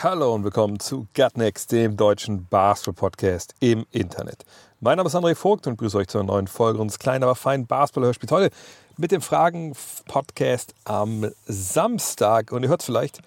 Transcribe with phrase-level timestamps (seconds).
[0.00, 4.44] Hallo und willkommen zu Gutnext, dem deutschen Basketball-Podcast im Internet.
[4.78, 7.34] Mein Name ist André Vogt und grüße euch zu einer neuen Folge unseres kleinen, aber
[7.34, 8.30] feinen Basketball-Hörspiels.
[8.30, 8.50] Heute
[8.96, 12.52] mit dem Fragen-Podcast am Samstag.
[12.52, 13.22] Und ihr hört es vielleicht,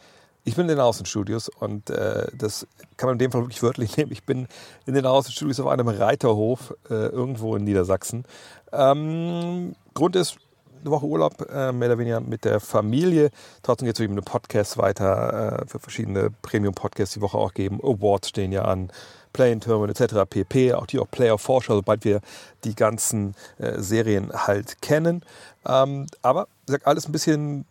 [0.45, 3.97] ich bin in den Außenstudios und äh, das kann man in dem Fall wirklich wörtlich
[3.97, 4.13] nehmen.
[4.13, 4.47] Ich bin
[4.85, 8.23] in den Außenstudios auf einem Reiterhof äh, irgendwo in Niedersachsen.
[8.71, 10.37] Ähm, Grund ist,
[10.81, 13.31] eine Woche Urlaub, äh, mehr oder weniger mit der Familie.
[13.63, 17.79] Trotzdem geht es mit einem Podcast weiter, äh, für verschiedene Premium-Podcasts die Woche auch geben.
[17.81, 18.91] Awards stehen ja an,
[19.33, 20.29] Play-in-Tournament etc.
[20.29, 20.73] pp.
[20.73, 22.21] Auch die auch Player-Vorschau, sobald wir
[22.63, 25.23] die ganzen äh, Serien halt kennen.
[25.65, 27.65] Ähm, aber gesagt, alles ein bisschen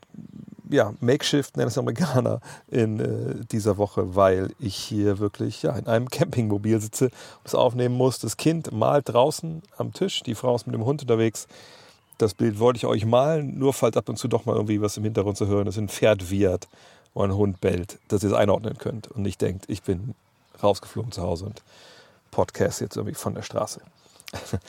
[0.70, 5.86] ja, Makeshift, nennt es Amerikaner, in äh, dieser Woche, weil ich hier wirklich ja, in
[5.86, 8.20] einem Campingmobil sitze und es aufnehmen muss.
[8.20, 11.48] Das Kind malt draußen am Tisch, die Frau ist mit dem Hund unterwegs.
[12.20, 14.98] Das Bild wollte ich euch malen, nur falls ab und zu doch mal irgendwie was
[14.98, 15.78] im Hintergrund zu hören ist.
[15.78, 16.68] Ein Pferd wiehert
[17.14, 20.14] oder ein Hund bellt, dass ihr es einordnen könnt und nicht denkt, ich bin
[20.62, 21.62] rausgeflogen zu Hause und
[22.30, 23.80] Podcast jetzt irgendwie von der Straße.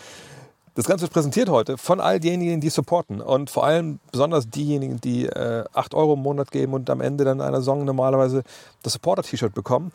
[0.74, 5.02] Das Ganze wird präsentiert heute von all denjenigen, die supporten und vor allem besonders diejenigen,
[5.02, 8.44] die äh, 8 Euro im Monat geben und am Ende dann einer Saison normalerweise
[8.82, 9.92] das Supporter-T-Shirt bekommen.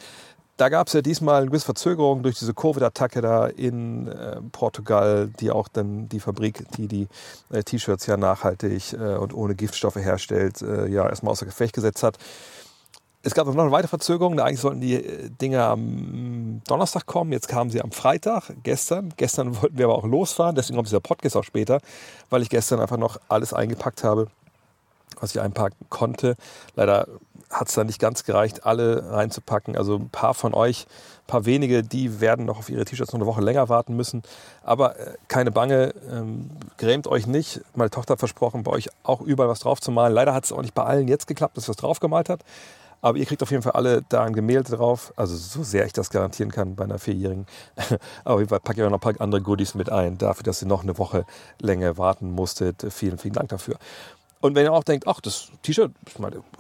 [0.57, 5.29] Da gab es ja diesmal eine gewisse Verzögerung durch diese Covid-Attacke da in äh, Portugal,
[5.39, 7.09] die auch dann die Fabrik, die die
[7.51, 12.03] äh, T-Shirts ja nachhaltig äh, und ohne Giftstoffe herstellt, äh, ja erstmal außer Gefecht gesetzt
[12.03, 12.17] hat.
[13.27, 14.39] Es gab noch eine weitere Verzögerung.
[14.39, 17.33] Eigentlich sollten die äh, Dinge am Donnerstag kommen.
[17.33, 19.13] Jetzt kamen sie am Freitag, gestern.
[19.17, 20.55] Gestern wollten wir aber auch losfahren.
[20.55, 21.81] Deswegen kommt dieser Podcast auch später,
[22.31, 24.29] weil ich gestern einfach noch alles eingepackt habe,
[25.21, 26.37] was ich einpacken konnte.
[26.77, 27.09] Leider
[27.51, 29.77] hat es da nicht ganz gereicht, alle reinzupacken.
[29.77, 30.87] Also ein paar von euch,
[31.23, 34.23] ein paar wenige, die werden noch auf ihre T-Shirts noch eine Woche länger warten müssen.
[34.63, 37.61] Aber äh, keine Bange, ähm, grämt euch nicht.
[37.75, 40.13] Meine Tochter hat versprochen, bei euch auch überall was drauf zu malen.
[40.13, 42.41] Leider hat es auch nicht bei allen jetzt geklappt, dass was drauf gemalt hat.
[43.03, 45.13] Aber ihr kriegt auf jeden Fall alle da ein Gemälde drauf.
[45.17, 47.47] Also so sehr ich das garantieren kann bei einer Vierjährigen.
[48.25, 50.19] Aber auf jeden Fall packe ich auch noch ein paar andere Goodies mit ein.
[50.19, 51.25] Dafür, dass ihr noch eine Woche
[51.61, 52.87] länger warten musstet.
[52.91, 53.77] Vielen, vielen Dank dafür.
[54.47, 55.91] Und wenn ihr auch denkt, ach, das T-Shirt,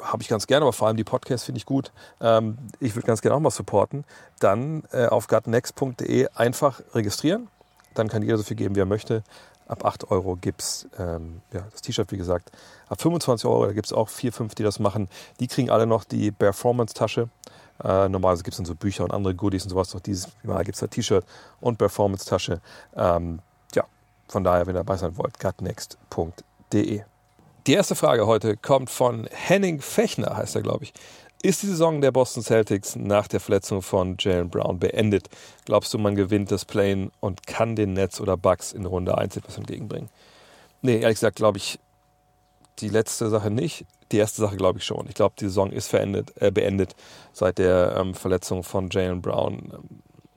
[0.02, 1.92] habe ich ganz gerne, aber vor allem die Podcasts finde ich gut.
[2.20, 4.04] Ähm, ich würde ganz gerne auch mal supporten.
[4.40, 7.46] Dann äh, auf gutnext.de einfach registrieren.
[7.94, 9.22] Dann kann jeder so viel geben, wie er möchte.
[9.68, 12.50] Ab 8 Euro gibt es ähm, ja, das T-Shirt, wie gesagt.
[12.88, 15.08] Ab 25 Euro, da gibt es auch vier, fünf, die das machen.
[15.38, 17.28] Die kriegen alle noch die Performance-Tasche.
[17.84, 19.90] Äh, normalerweise gibt es dann so Bücher und andere Goodies und sowas.
[19.90, 21.24] Doch dieses Mal gibt es ein T-Shirt
[21.60, 22.60] und Performance-Tasche.
[22.96, 23.38] Ähm,
[23.76, 23.84] ja,
[24.26, 27.04] von daher, wenn ihr dabei sein wollt, gutnext.de.
[27.66, 30.92] Die erste Frage heute kommt von Henning Fechner, heißt er, glaube ich.
[31.42, 35.28] Ist die Saison der Boston Celtics nach der Verletzung von Jalen Brown beendet?
[35.64, 39.36] Glaubst du, man gewinnt das Play und kann den Nets oder Bucks in Runde 1
[39.36, 40.10] etwas entgegenbringen?
[40.80, 41.80] Nee, ehrlich gesagt, glaube ich,
[42.78, 43.84] die letzte Sache nicht.
[44.12, 45.08] Die erste Sache glaube ich schon.
[45.08, 46.94] Ich glaube, die Saison ist verendet, äh, beendet
[47.32, 49.72] seit der ähm, Verletzung von Jalen Brown.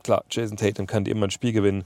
[0.01, 1.83] Klar, Jason Tatum kann immer ein Spiel gewinnen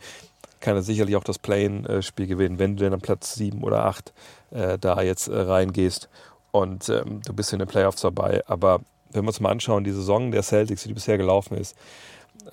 [0.63, 4.13] kann er sicherlich auch das Play-in-Spiel gewinnen, wenn du dann am Platz 7 oder 8
[4.51, 6.09] äh, da jetzt äh, reingehst
[6.51, 8.41] und ähm, du bist in den Playoffs dabei.
[8.47, 8.79] Aber
[9.11, 11.75] wenn wir uns mal anschauen, die Saison der Celtics, die bisher gelaufen ist,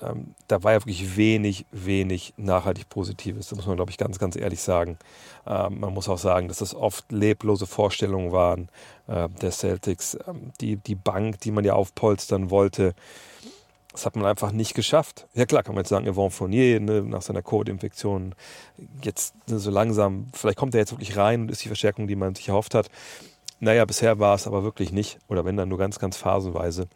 [0.01, 3.47] ähm, da war ja wirklich wenig, wenig nachhaltig Positives.
[3.47, 4.97] Das muss man, glaube ich, ganz, ganz ehrlich sagen.
[5.47, 8.69] Ähm, man muss auch sagen, dass das oft leblose Vorstellungen waren
[9.07, 10.17] äh, der Celtics.
[10.27, 12.93] Ähm, die, die Bank, die man ja aufpolstern wollte,
[13.91, 15.27] das hat man einfach nicht geschafft.
[15.33, 18.35] Ja klar, kann man jetzt sagen, Yvonne Fournier ne, nach seiner Covid-Infektion
[19.03, 22.15] jetzt ne, so langsam, vielleicht kommt er jetzt wirklich rein und ist die Verstärkung, die
[22.15, 22.89] man sich erhofft hat.
[23.59, 25.19] Naja, bisher war es aber wirklich nicht.
[25.27, 26.87] Oder wenn dann nur ganz, ganz phasenweise.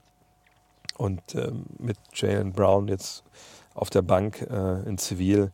[0.98, 3.24] Und ähm, mit Jalen Brown jetzt
[3.74, 5.52] auf der Bank äh, in Zivil,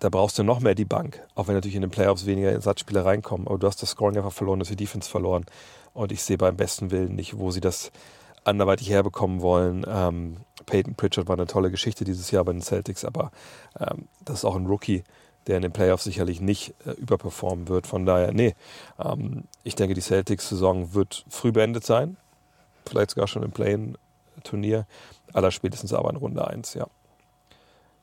[0.00, 1.22] da brauchst du noch mehr die Bank.
[1.34, 3.46] Auch wenn natürlich in den Playoffs weniger Ersatzspieler reinkommen.
[3.46, 5.44] Aber du hast das Scoring einfach verloren, das die Defense verloren.
[5.94, 7.92] Und ich sehe beim besten Willen nicht, wo sie das
[8.44, 9.84] anderweitig herbekommen wollen.
[9.88, 10.36] Ähm,
[10.66, 13.30] Peyton Pritchard war eine tolle Geschichte dieses Jahr bei den Celtics, aber
[13.78, 15.04] ähm, das ist auch ein Rookie,
[15.46, 17.86] der in den Playoffs sicherlich nicht äh, überperformen wird.
[17.86, 18.54] Von daher, nee,
[18.98, 22.16] ähm, ich denke, die Celtics-Saison wird früh beendet sein.
[22.86, 24.86] Vielleicht sogar schon im Play-In-Turnier.
[25.32, 26.86] Allerspätestens aber in Runde 1, ja.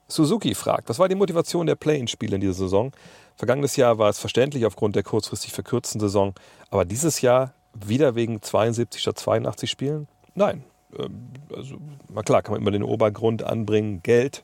[0.07, 2.91] Suzuki fragt, was war die Motivation der Play-In-Spiele in dieser Saison?
[3.35, 6.33] Vergangenes Jahr war es verständlich aufgrund der kurzfristig verkürzten Saison,
[6.71, 10.07] aber dieses Jahr wieder wegen 72 statt 82 Spielen?
[10.39, 10.63] Nein.
[10.97, 11.75] Ähm, also,
[12.07, 14.43] na klar, kann man immer den Obergrund anbringen, Geld.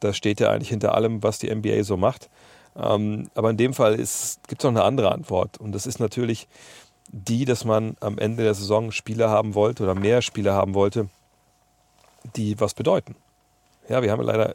[0.00, 2.30] das steht ja eigentlich hinter allem, was die NBA so macht.
[2.76, 5.58] Ähm, aber in dem Fall gibt es noch eine andere Antwort.
[5.58, 6.46] Und das ist natürlich
[7.08, 11.08] die, dass man am Ende der Saison Spieler haben wollte oder mehr Spieler haben wollte,
[12.36, 13.16] die was bedeuten.
[13.88, 14.54] Ja, wir haben leider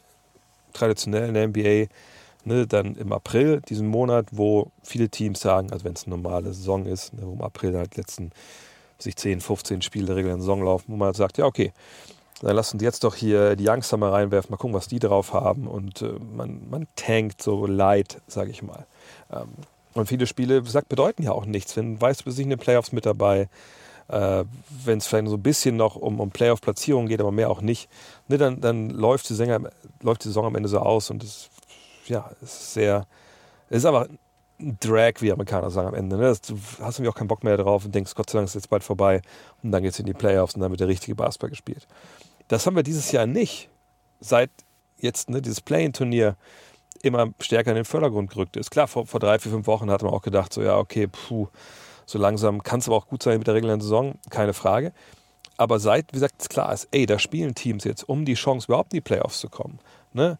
[0.74, 1.94] traditionell in der NBA
[2.46, 6.54] ne, dann im April, diesen Monat, wo viele Teams sagen, also wenn es eine normale
[6.54, 8.32] Saison ist, ne, wo im April halt letzten
[9.04, 11.74] sich 10, 15 Spiele der regulären Saison laufen, wo man halt sagt, ja, okay,
[12.42, 15.34] dann lass uns jetzt doch hier die Youngster mal reinwerfen, mal gucken, was die drauf
[15.34, 15.68] haben.
[15.68, 18.86] Und äh, man, man tankt so light, sage ich mal.
[19.32, 19.50] Ähm,
[19.94, 21.76] und viele Spiele, gesagt, bedeuten ja auch nichts.
[21.78, 23.48] Wenn weißt, du bist nicht in den Playoffs mit dabei,
[24.08, 24.44] äh,
[24.84, 27.90] wenn es vielleicht so ein bisschen noch um, um Playoff-Platzierung geht, aber mehr auch nicht,
[28.28, 29.60] ne, dann, dann läuft, die Sänger,
[30.02, 31.50] läuft die Saison am Ende so aus und es
[32.08, 33.06] ja, ist sehr,
[33.70, 34.08] es ist aber
[34.80, 36.18] Drag, wie Amerikaner sagen am Ende.
[36.18, 36.34] Ne?
[36.48, 38.70] Du hast irgendwie auch keinen Bock mehr drauf und denkst, Gott sei Dank ist jetzt
[38.70, 39.22] bald vorbei
[39.64, 41.88] und dann geht es in die Playoffs und dann wird der richtige Basketball gespielt.
[42.48, 43.70] Das haben wir dieses Jahr nicht.
[44.20, 44.52] Seit
[44.98, 46.36] jetzt ne, dieses Play-In-Turnier
[47.02, 48.70] immer stärker in den Vordergrund gerückt ist.
[48.70, 51.48] Klar, vor, vor drei, vier, fünf Wochen hat man auch gedacht, so ja, okay, puh,
[52.06, 54.94] so langsam kann es aber auch gut sein mit der regulären Saison, keine Frage.
[55.58, 58.94] Aber seit, wie gesagt, klar ist, ey, da spielen Teams jetzt, um die Chance überhaupt
[58.94, 59.80] in die Playoffs zu kommen.
[60.14, 60.38] Ne?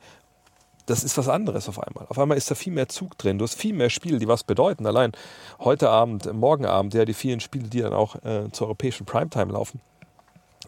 [0.92, 2.06] Das ist was anderes auf einmal.
[2.10, 3.38] Auf einmal ist da viel mehr Zug drin.
[3.38, 4.86] Du hast viel mehr Spiele, die was bedeuten.
[4.86, 5.14] Allein
[5.60, 9.54] heute Abend, morgen Abend, ja, die vielen Spiele, die dann auch äh, zur europäischen Primetime
[9.54, 9.82] laufen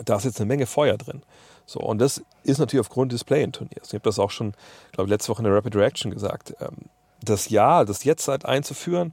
[0.04, 1.22] da ist jetzt eine Menge Feuer drin.
[1.66, 3.88] So, und das ist natürlich aufgrund des Play-In-Turniers.
[3.88, 4.54] Ich habe das auch schon,
[4.92, 6.56] glaube ich, letzte Woche in der Rapid Reaction gesagt.
[6.60, 6.90] Ähm,
[7.22, 9.12] das Jahr, das jetzt halt einzuführen,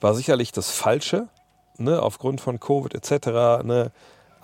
[0.00, 1.28] war sicherlich das Falsche,
[1.78, 3.64] ne, aufgrund von Covid etc.
[3.64, 3.92] Ne,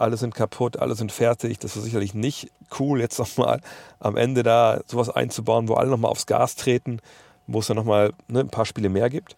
[0.03, 1.59] alle sind kaputt, alle sind fertig.
[1.61, 3.61] Das war sicherlich nicht cool, jetzt nochmal
[4.01, 7.01] am Ende da sowas einzubauen, wo alle nochmal aufs Gas treten,
[7.47, 9.37] wo es dann nochmal ne, ein paar Spiele mehr gibt.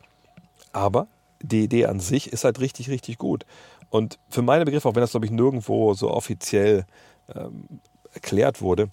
[0.73, 1.07] Aber
[1.41, 3.45] die Idee an sich ist halt richtig, richtig gut.
[3.91, 6.87] Und für meine Begriffe, auch wenn das, glaube ich, nirgendwo so offiziell
[7.35, 7.69] ähm,
[8.13, 8.89] erklärt wurde,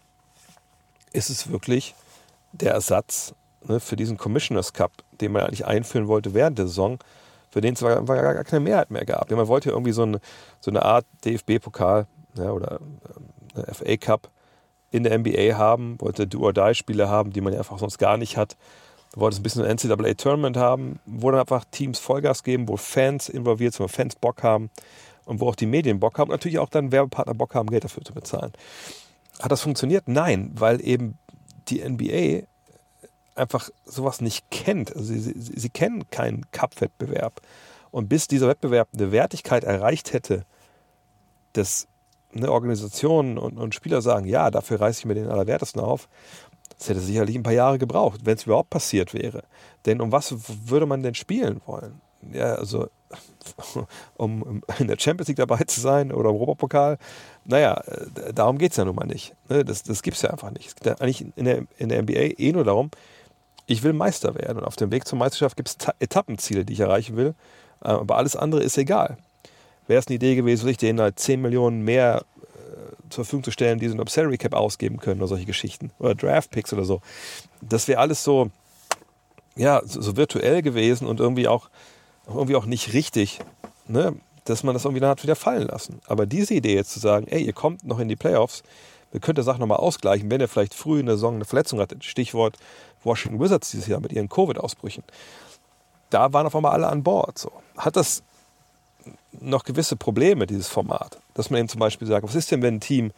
[1.13, 1.95] ist es wirklich
[2.51, 3.33] der Ersatz
[3.67, 6.99] ne, für diesen Commissioners Cup, den man eigentlich einführen wollte während der Saison,
[7.51, 9.29] für den es gar, gar keine Mehrheit mehr gab.
[9.29, 10.19] man wollte irgendwie so eine,
[10.59, 12.07] so eine Art DFB-Pokal
[12.37, 12.79] ja, oder
[13.55, 14.29] äh, FA Cup
[14.89, 18.57] in der NBA haben, wollte Do-or-Die-Spiele haben, die man ja einfach sonst gar nicht hat.
[19.13, 23.27] Du wolltest ein bisschen ein NCAA-Tournament haben, wo dann einfach Teams Vollgas geben, wo Fans
[23.27, 24.69] involviert sind, wo Fans Bock haben
[25.25, 27.83] und wo auch die Medien Bock haben und natürlich auch dann Werbepartner Bock haben, Geld
[27.83, 28.53] dafür zu bezahlen.
[29.41, 30.07] Hat das funktioniert?
[30.07, 31.17] Nein, weil eben
[31.67, 32.47] die NBA
[33.35, 34.95] einfach sowas nicht kennt.
[34.95, 37.41] Also sie, sie, sie kennen keinen Cup-Wettbewerb.
[37.91, 40.45] Und bis dieser Wettbewerb eine Wertigkeit erreicht hätte,
[41.53, 41.87] dass
[42.33, 46.07] eine Organisation und, und Spieler sagen, ja, dafür reiße ich mir den Allerwertesten auf,
[46.77, 49.43] das hätte sicherlich ein paar Jahre gebraucht, wenn es überhaupt passiert wäre.
[49.85, 50.33] Denn um was
[50.65, 52.01] würde man denn spielen wollen?
[52.31, 52.87] Ja, also
[54.17, 56.97] um in der Champions League dabei zu sein oder im Europapokal.
[57.45, 59.35] Naja, äh, darum geht es ja nun mal nicht.
[59.49, 59.65] Ne?
[59.65, 60.67] Das, das gibt es ja einfach nicht.
[60.67, 62.91] Es geht ja eigentlich in der, in der NBA eh nur darum,
[63.67, 64.59] ich will Meister werden.
[64.59, 67.35] Und auf dem Weg zur Meisterschaft gibt es Etappenziele, die ich erreichen will.
[67.83, 69.17] Äh, aber alles andere ist egal.
[69.87, 72.23] Wäre es eine Idee gewesen, sich denen halt 10 Millionen mehr
[73.11, 75.91] zur Verfügung zu stellen, die so ein Salary Cap ausgeben können oder solche Geschichten.
[75.99, 77.01] Oder Draft Picks oder so.
[77.61, 78.49] Das wäre alles so,
[79.55, 81.69] ja, so, virtuell gewesen und irgendwie auch,
[82.27, 83.39] irgendwie auch nicht richtig,
[83.87, 84.15] ne?
[84.45, 86.01] dass man das irgendwie dann hat wieder fallen lassen.
[86.07, 88.63] Aber diese Idee jetzt zu sagen, ey, ihr kommt noch in die Playoffs,
[89.11, 91.79] wir könnt die Sache nochmal ausgleichen, wenn ihr vielleicht früh in der Saison eine Verletzung
[91.79, 92.03] hattet.
[92.03, 92.57] Stichwort
[93.03, 95.03] Washington Wizards dieses Jahr mit ihren Covid-Ausbrüchen.
[96.09, 97.37] Da waren auf einmal alle an Bord.
[97.37, 97.51] So.
[97.77, 98.23] Hat das
[99.39, 101.19] noch gewisse Probleme, dieses Format.
[101.33, 103.11] Dass man eben zum Beispiel sagt, was ist denn, wenn ein Team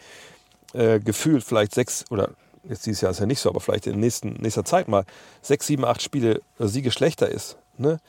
[0.74, 2.30] äh, gefühlt vielleicht sechs, oder
[2.68, 5.06] jetzt dieses Jahr ist ja nicht so, aber vielleicht in nächsten, nächster Zeit mal
[5.42, 8.00] sechs, sieben, acht Spiele äh, Siege schlechter ist, ne?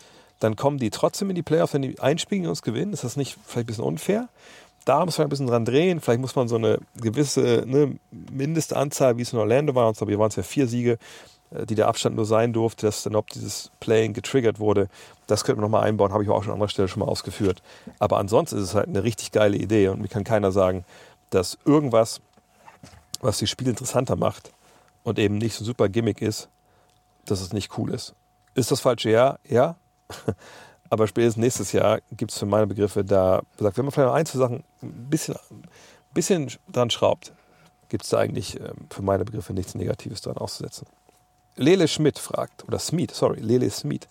[0.40, 2.92] dann kommen die trotzdem in die Playoffs, wenn die einspielen und uns gewinnen.
[2.92, 4.28] Ist das nicht vielleicht ein bisschen unfair?
[4.84, 6.00] Da muss man ein bisschen dran drehen.
[6.00, 10.06] Vielleicht muss man so eine gewisse ne, Mindestanzahl, wie es in Orlando war, und so,
[10.06, 10.98] hier waren es ja vier Siege,
[11.50, 14.88] die der Abstand nur sein durfte, dass dann ob dieses Playing getriggert wurde.
[15.26, 17.62] Das könnte man nochmal einbauen, habe ich auch schon an anderer Stelle schon mal ausgeführt.
[17.98, 20.84] Aber ansonsten ist es halt eine richtig geile Idee und mir kann keiner sagen,
[21.30, 22.20] dass irgendwas,
[23.20, 24.52] was die Spiele interessanter macht
[25.04, 26.48] und eben nicht so super Gimmick ist,
[27.24, 28.14] dass es nicht cool ist.
[28.54, 29.38] Ist das falsche Jahr?
[29.48, 29.76] Ja.
[30.90, 34.14] Aber spätestens nächstes Jahr gibt es für meine Begriffe da, gesagt, wenn man vielleicht noch
[34.14, 35.34] ein, zwei Sachen ein bisschen,
[36.12, 37.32] bisschen dran schraubt,
[37.88, 40.86] gibt es da eigentlich ähm, für meine Begriffe nichts Negatives dran auszusetzen.
[41.56, 44.08] Lele Schmidt fragt, oder Smith, sorry, Lele Smith.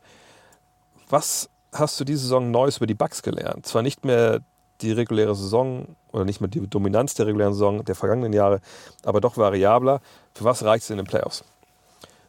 [1.09, 3.65] Was hast du diese Saison Neues über die Bugs gelernt?
[3.65, 4.41] Zwar nicht mehr
[4.81, 8.61] die reguläre Saison oder nicht mehr die Dominanz der regulären Saison der vergangenen Jahre,
[9.03, 10.01] aber doch variabler.
[10.33, 11.43] Für was reicht es in den Playoffs?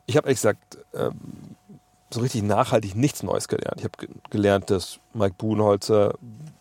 [0.06, 1.14] Ich habe ehrlich gesagt ähm,
[2.10, 3.78] so richtig nachhaltig nichts Neues gelernt.
[3.78, 6.14] Ich habe gelernt, dass Mike Buhenholzer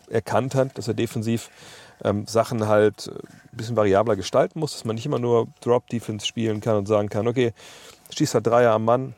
[0.10, 1.50] erkannt hat, dass er defensiv
[2.04, 6.62] ähm, Sachen halt ein bisschen variabler gestalten muss, dass man nicht immer nur Drop-Defense spielen
[6.62, 7.54] kann und sagen kann, okay,
[8.14, 9.16] schießt halt Dreier am Mann,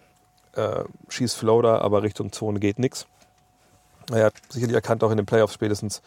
[0.54, 3.06] äh, schießt Floater, aber Richtung Zone geht nichts.
[4.12, 6.02] Er hat sicherlich erkannt, auch in den Playoffs spätestens,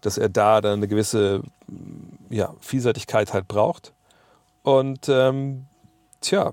[0.00, 1.42] dass er da dann eine gewisse
[2.28, 3.92] ja, Vielseitigkeit halt braucht.
[4.62, 5.66] Und ähm,
[6.20, 6.50] tja,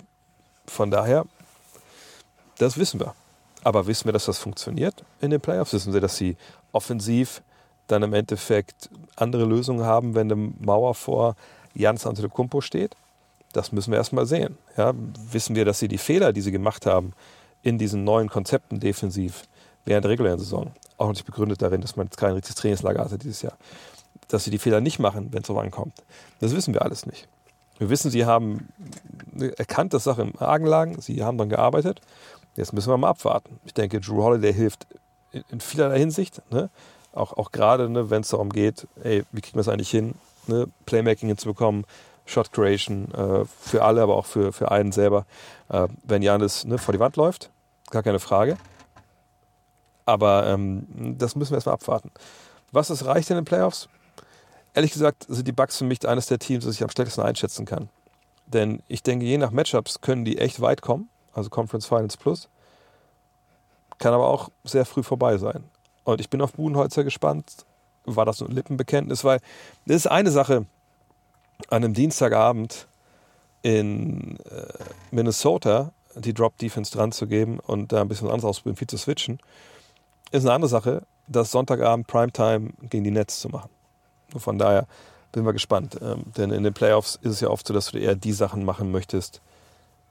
[0.68, 1.26] von daher,
[2.58, 3.16] das wissen wir.
[3.64, 5.74] Aber wissen wir, dass das funktioniert in den Playoffs?
[5.74, 6.38] Wissen wir, dass sie
[6.72, 7.42] offensiv
[7.88, 11.36] dann im Endeffekt andere Lösungen haben, wenn eine Mauer vor
[11.74, 12.96] Jans Antetokounmpo steht?
[13.52, 14.58] Das müssen wir erstmal sehen.
[14.78, 14.94] Ja,
[15.32, 17.14] wissen wir, dass sie die Fehler, die sie gemacht haben
[17.62, 19.44] in diesen neuen Konzepten defensiv
[19.86, 23.18] während der regulären Saison, auch nicht begründet darin, dass man jetzt kein richtiges Trainingslager hatte
[23.18, 23.58] dieses Jahr,
[24.28, 25.94] dass sie die Fehler nicht machen, wenn es so ankommt.
[26.40, 27.28] Das wissen wir alles nicht.
[27.78, 28.70] Wir wissen, sie haben
[29.58, 32.00] erkannt, dass Sachen im Argen lagen, sie haben dann gearbeitet.
[32.56, 33.60] Jetzt müssen wir mal abwarten.
[33.66, 34.86] Ich denke, Drew Holiday hilft
[35.32, 36.42] in, vielerlei Hinsicht.
[36.52, 36.70] Ne?
[37.14, 40.14] Auch, auch gerade, ne, wenn es darum geht, ey, wie kriegen wir es eigentlich hin,
[40.48, 41.86] ne, Playmaking hinzubekommen,
[42.26, 45.26] Shot Creation äh, für alle, aber auch für, für einen selber.
[45.70, 47.50] Äh, wenn Janis ne, vor die Wand läuft,
[47.90, 48.58] gar keine Frage.
[50.06, 52.12] Aber ähm, das müssen wir erstmal abwarten.
[52.72, 53.90] Was es reicht in den Playoffs?
[54.74, 57.66] Ehrlich gesagt sind die Bucks für mich eines der Teams, das ich am stärksten einschätzen
[57.66, 57.90] kann.
[58.46, 62.50] Denn ich denke, je nach Matchups können die echt weit kommen, also Conference Finals Plus.
[63.98, 65.64] Kann aber auch sehr früh vorbei sein.
[66.04, 67.66] Und ich bin auf Budenholzer gespannt.
[68.06, 69.24] War das ein Lippenbekenntnis?
[69.24, 69.40] Weil
[69.86, 70.66] das ist eine Sache,
[71.70, 72.88] an einem Dienstagabend
[73.62, 74.66] in äh,
[75.12, 78.98] Minnesota die Drop Defense dran zu geben und da ein bisschen anderes ausprobieren, viel zu
[78.98, 79.40] switchen,
[80.32, 83.70] ist eine andere Sache, das Sonntagabend Primetime gegen die Nets zu machen.
[84.36, 84.88] Von daher
[85.32, 85.98] bin wir gespannt.
[86.02, 88.66] Ähm, denn in den Playoffs ist es ja oft so, dass du eher die Sachen
[88.66, 89.42] machen möchtest,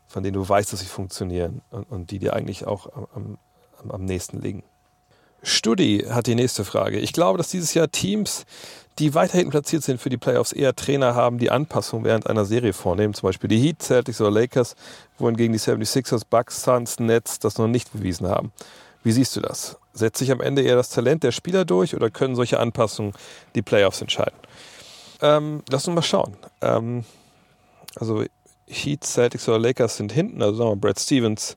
[0.09, 3.39] von denen du weißt, dass sie funktionieren und, und die dir eigentlich auch am,
[3.83, 4.63] am, am nächsten liegen.
[5.43, 6.99] Studi hat die nächste Frage.
[6.99, 8.45] Ich glaube, dass dieses Jahr Teams,
[8.99, 12.73] die weiterhin platziert sind für die Playoffs, eher Trainer haben, die Anpassungen während einer Serie
[12.73, 13.15] vornehmen.
[13.15, 14.75] Zum Beispiel die Heat, Celtics oder Lakers,
[15.19, 18.53] wohingegen die 76ers, Bucks, Suns, Nets das noch nicht bewiesen haben.
[19.03, 19.79] Wie siehst du das?
[19.93, 23.15] Setzt sich am Ende eher das Talent der Spieler durch oder können solche Anpassungen
[23.55, 24.39] die Playoffs entscheiden?
[25.23, 26.37] Ähm, lass uns mal schauen.
[26.61, 27.05] Ähm,
[27.97, 28.25] also
[28.67, 31.57] Heat, Celtics oder Lakers sind hinten, also sagen wir Brad Stevens,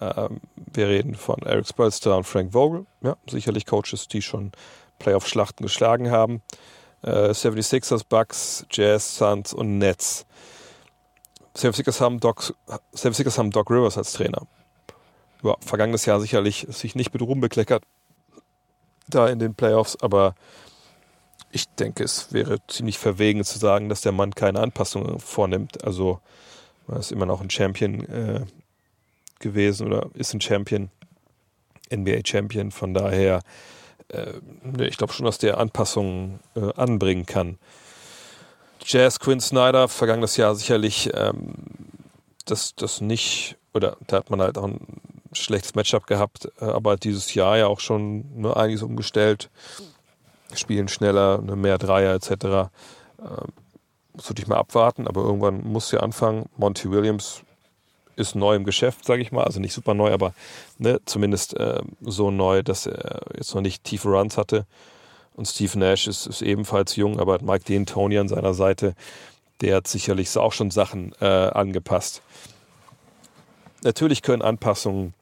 [0.00, 0.40] ähm,
[0.72, 4.52] wir reden von Eric Spolster und Frank Vogel, ja, sicherlich Coaches, die schon
[4.98, 6.42] Playoff-Schlachten geschlagen haben.
[7.02, 10.26] Äh, 76ers, Bucks, Jazz, Suns und Nets.
[11.56, 12.54] 76ers haben Doc,
[12.94, 14.46] 76ers haben Doc Rivers als Trainer.
[15.42, 17.84] Ja, vergangenes Jahr sicherlich sich nicht mit Ruhm bekleckert
[19.08, 20.34] da in den Playoffs, aber
[21.50, 25.84] ich denke, es wäre ziemlich verwegen zu sagen, dass der Mann keine Anpassungen vornimmt.
[25.84, 26.20] Also
[26.88, 28.44] er ist immer noch ein Champion äh,
[29.44, 30.90] gewesen oder ist ein Champion,
[31.92, 32.72] NBA-Champion.
[32.72, 33.40] Von daher,
[34.08, 34.32] äh,
[34.80, 37.58] ich glaube schon, dass der Anpassungen äh, anbringen kann.
[38.84, 41.54] Jazz Quinn Snyder, vergangenes Jahr sicherlich ähm,
[42.44, 44.80] das, das nicht, oder da hat man halt auch ein
[45.32, 49.50] schlechtes Matchup gehabt, äh, aber dieses Jahr ja auch schon ne, einiges umgestellt.
[50.54, 52.30] Spielen schneller, ne, mehr Dreier etc.
[52.30, 52.68] Äh,
[54.12, 56.48] muss ich mal abwarten, aber irgendwann muss ja anfangen.
[56.56, 57.43] Monty Williams
[58.16, 59.44] ist neu im Geschäft, sage ich mal.
[59.44, 60.34] Also nicht super neu, aber
[60.78, 64.66] ne, zumindest äh, so neu, dass er jetzt noch nicht tiefe Runs hatte.
[65.34, 68.94] Und Steve Nash ist, ist ebenfalls jung, aber hat Mike D'Antoni an seiner Seite.
[69.60, 72.22] Der hat sicherlich auch schon Sachen äh, angepasst.
[73.82, 75.14] Natürlich können Anpassungen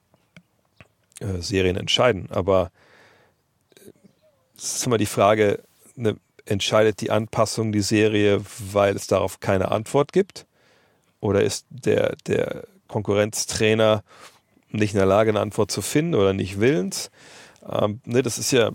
[1.20, 2.70] äh, Serien entscheiden, aber
[4.56, 5.62] es ist immer die Frage,
[5.96, 10.46] ne, entscheidet die Anpassung die Serie, weil es darauf keine Antwort gibt?
[11.20, 14.04] Oder ist der, der Konkurrenztrainer
[14.70, 17.10] nicht in der Lage, eine Antwort zu finden oder nicht willens.
[17.68, 18.70] Ähm, ne, das ist ja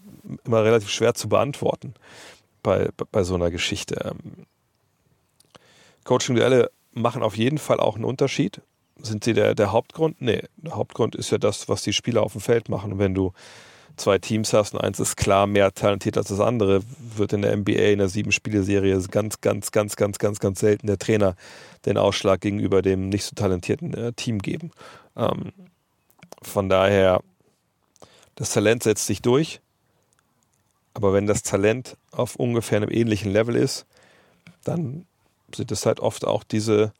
[0.45, 1.93] immer relativ schwer zu beantworten
[2.63, 3.95] bei, bei so einer Geschichte.
[4.03, 4.45] Ähm,
[6.03, 8.62] Coaching-Duelle machen auf jeden Fall auch einen Unterschied.
[9.00, 10.21] Sind sie der, der Hauptgrund?
[10.21, 12.93] Nee, der Hauptgrund ist ja das, was die Spieler auf dem Feld machen.
[12.93, 13.33] Und wenn du
[13.98, 16.82] zwei Teams hast und eins ist klar mehr talentiert als das andere,
[17.16, 20.98] wird in der NBA in der sieben-Spiele-Serie ganz, ganz, ganz, ganz, ganz, ganz selten der
[20.98, 21.36] Trainer
[21.86, 24.72] den Ausschlag gegenüber dem nicht so talentierten äh, Team geben.
[25.16, 25.51] Ähm,
[26.42, 27.22] von daher,
[28.36, 29.60] das Talent setzt sich durch,
[30.94, 33.86] aber wenn das Talent auf ungefähr einem ähnlichen Level ist,
[34.63, 35.06] dann
[35.56, 36.94] sind es halt oft auch diese,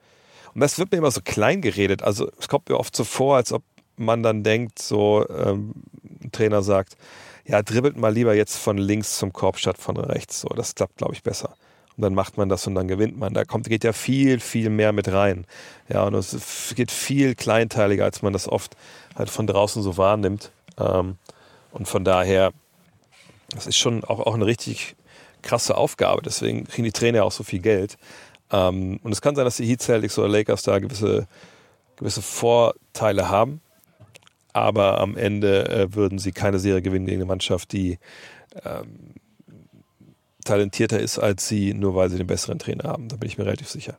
[0.54, 3.36] und das wird mir immer so klein geredet, also es kommt mir oft so vor,
[3.36, 3.64] als ob
[3.98, 5.74] man dann denkt, so ähm,
[6.32, 6.98] Trainer sagt,
[7.46, 10.42] ja, dribbelt mal lieber jetzt von links zum Korb statt von rechts.
[10.42, 11.56] So, das klappt, glaube ich, besser.
[11.96, 13.34] Und dann macht man das und dann gewinnt man.
[13.34, 15.46] Da kommt, geht ja viel, viel mehr mit rein.
[15.90, 18.76] Ja, und es geht viel kleinteiliger, als man das oft
[19.16, 20.52] halt von draußen so wahrnimmt.
[20.78, 21.18] Ähm,
[21.72, 22.52] und von daher,
[23.50, 24.96] das ist schon auch, auch eine richtig
[25.42, 26.22] krasse Aufgabe.
[26.22, 27.98] Deswegen kriegen die Trainer auch so viel Geld.
[28.52, 31.28] Ähm, und es kann sein, dass die Heat Celtics oder Lakers da gewisse,
[31.96, 33.62] gewisse Vorteile haben.
[34.58, 38.00] Aber am Ende äh, würden sie keine Serie gewinnen gegen eine Mannschaft, die
[38.66, 39.14] ähm,
[40.44, 43.08] talentierter ist als sie, nur weil sie den besseren Trainer haben.
[43.08, 43.98] Da bin ich mir relativ sicher.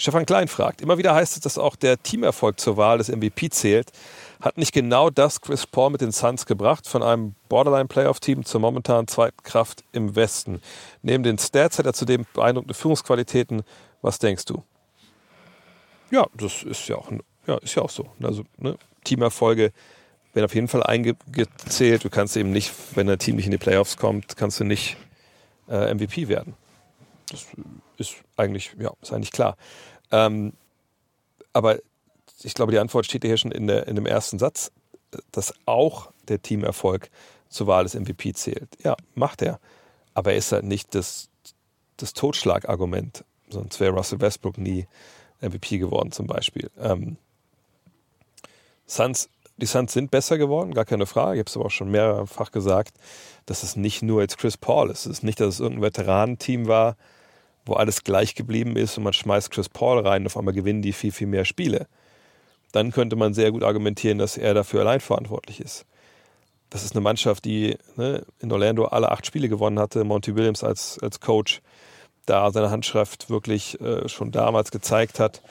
[0.00, 3.50] Stefan Klein fragt, immer wieder heißt es, dass auch der Teamerfolg zur Wahl des MVP
[3.50, 3.90] zählt.
[4.40, 9.08] Hat nicht genau das Chris Paul mit den Suns gebracht, von einem Borderline-Playoff-Team zur momentanen
[9.08, 10.62] zweiten Kraft im Westen?
[11.02, 13.62] Neben den Stats hat er zudem beeindruckende Führungsqualitäten.
[14.00, 14.62] Was denkst du?
[16.12, 17.10] Ja, das ist ja auch,
[17.48, 18.06] ja, ist ja auch so.
[18.22, 19.72] Also ne, Teamerfolge
[20.34, 22.04] werden auf jeden Fall eingezählt.
[22.04, 24.96] Du kannst eben nicht, wenn ein Team nicht in die Playoffs kommt, kannst du nicht
[25.68, 26.54] äh, MVP werden.
[27.30, 27.46] Das
[27.96, 29.56] ist eigentlich, ja, ist eigentlich klar.
[30.12, 30.52] Ähm,
[31.52, 31.78] aber
[32.42, 34.70] ich glaube, die Antwort steht hier schon in, der, in dem ersten Satz,
[35.32, 37.10] dass auch der Teamerfolg
[37.48, 38.68] zur Wahl des MVP zählt.
[38.84, 39.58] Ja, macht er.
[40.14, 41.30] Aber er ist halt nicht das,
[41.96, 43.24] das Totschlagargument.
[43.48, 44.86] Sonst wäre Russell Westbrook nie
[45.40, 46.70] MVP geworden, zum Beispiel.
[46.78, 47.16] Ähm,
[48.88, 49.28] Suns,
[49.58, 51.34] die Suns sind besser geworden, gar keine Frage.
[51.34, 52.96] Ich habe es aber auch schon mehrfach gesagt,
[53.46, 55.06] dass es nicht nur jetzt Chris Paul ist.
[55.06, 56.96] Es ist nicht, dass es irgendein Veteranenteam war,
[57.66, 60.82] wo alles gleich geblieben ist und man schmeißt Chris Paul rein und auf einmal gewinnen
[60.82, 61.86] die viel, viel mehr Spiele.
[62.72, 65.84] Dann könnte man sehr gut argumentieren, dass er dafür allein verantwortlich ist.
[66.70, 70.04] Das ist eine Mannschaft, die ne, in Orlando alle acht Spiele gewonnen hatte.
[70.04, 71.62] Monty Williams als, als Coach
[72.28, 75.42] da seine Handschrift wirklich äh, schon damals gezeigt hat.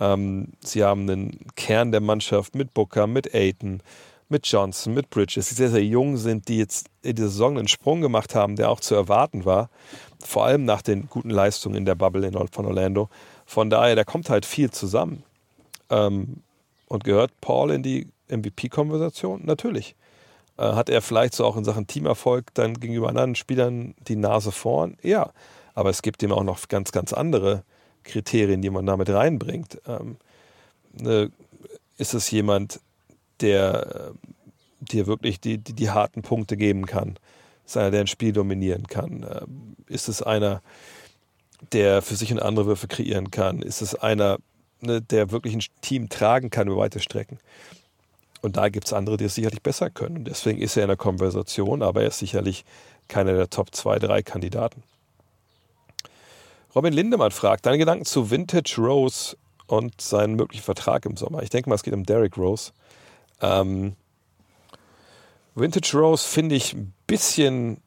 [0.00, 3.82] Ähm, sie haben einen Kern der Mannschaft mit Booker, mit Aiton,
[4.28, 7.68] mit Johnson, mit Bridges, die sehr, sehr jung sind, die jetzt in dieser Saison einen
[7.68, 9.70] Sprung gemacht haben, der auch zu erwarten war.
[10.18, 13.08] Vor allem nach den guten Leistungen in der Bubble in, von Orlando.
[13.46, 15.22] Von daher, da kommt halt viel zusammen.
[15.90, 16.42] Ähm,
[16.88, 19.42] und gehört Paul in die MVP-Konversation?
[19.44, 19.94] Natürlich.
[20.56, 24.52] Äh, hat er vielleicht so auch in Sachen Teamerfolg dann gegenüber anderen Spielern die Nase
[24.52, 24.96] vorn?
[25.02, 25.32] Ja.
[25.74, 27.64] Aber es gibt ihm auch noch ganz, ganz andere
[28.04, 29.80] Kriterien, die man damit reinbringt.
[29.86, 30.16] Ähm,
[30.92, 31.30] ne,
[31.96, 32.80] ist es jemand,
[33.40, 37.18] der äh, dir wirklich die, die, die, harten Punkte geben kann?
[37.66, 39.26] Ist einer, der ein Spiel dominieren kann?
[39.28, 40.62] Ähm, ist es einer,
[41.72, 43.62] der für sich und andere Würfe kreieren kann?
[43.62, 44.38] Ist es einer,
[44.80, 47.38] ne, der wirklich ein Team tragen kann über weite Strecken?
[48.42, 50.18] Und da gibt es andere, die es sicherlich besser können.
[50.18, 52.66] Und deswegen ist er in der Konversation, aber er ist sicherlich
[53.08, 54.82] keiner der Top 2, 3 Kandidaten.
[56.74, 61.42] Robin Lindemann fragt, deine Gedanken zu Vintage Rose und seinen möglichen Vertrag im Sommer.
[61.42, 62.72] Ich denke mal, es geht um Derrick Rose.
[63.40, 63.94] Ähm,
[65.54, 67.80] Vintage Rose finde ich ein bisschen,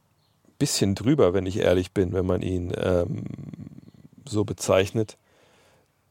[0.57, 3.25] bisschen drüber, wenn ich ehrlich bin, wenn man ihn ähm,
[4.25, 5.17] so bezeichnet.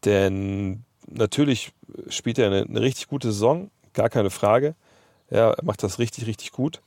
[0.05, 1.73] Denn natürlich
[2.09, 4.75] spielt er eine, eine, richtig gute Saison, gar keine Frage.
[5.31, 6.83] Ja, er macht das richtig, richtig gut.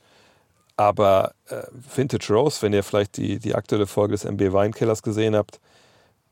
[0.76, 5.34] Aber äh, Vintage Rose, wenn ihr vielleicht die, die aktuelle Folge des MB Weinkellers gesehen
[5.34, 5.60] habt,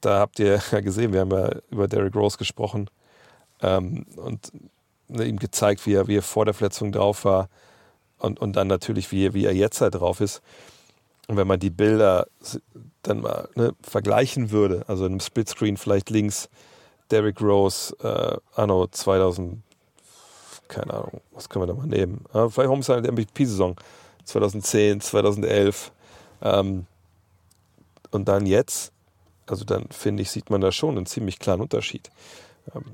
[0.00, 2.90] da habt ihr ja gesehen, wir haben ja über Derrick Rose gesprochen
[3.62, 4.52] ähm, und
[5.08, 7.48] ne, ihm gezeigt, wie er, wie er vor der Verletzung drauf war
[8.18, 10.42] und, und dann natürlich, wie, wie er jetzt halt drauf ist.
[11.28, 12.26] Und wenn man die Bilder
[13.02, 16.48] dann mal ne, vergleichen würde, also in einem Splitscreen vielleicht links
[17.10, 19.62] Derrick Rose, äh, anno 2000,
[20.68, 22.24] keine Ahnung, was können wir da mal nehmen?
[22.32, 23.76] Äh, vielleicht Homestead der MVP-Saison
[24.24, 25.92] 2010, 2011
[26.42, 26.86] ähm,
[28.10, 28.92] und dann jetzt
[29.50, 32.10] also dann finde ich, sieht man da schon einen ziemlich klaren Unterschied.
[32.74, 32.84] Ähm,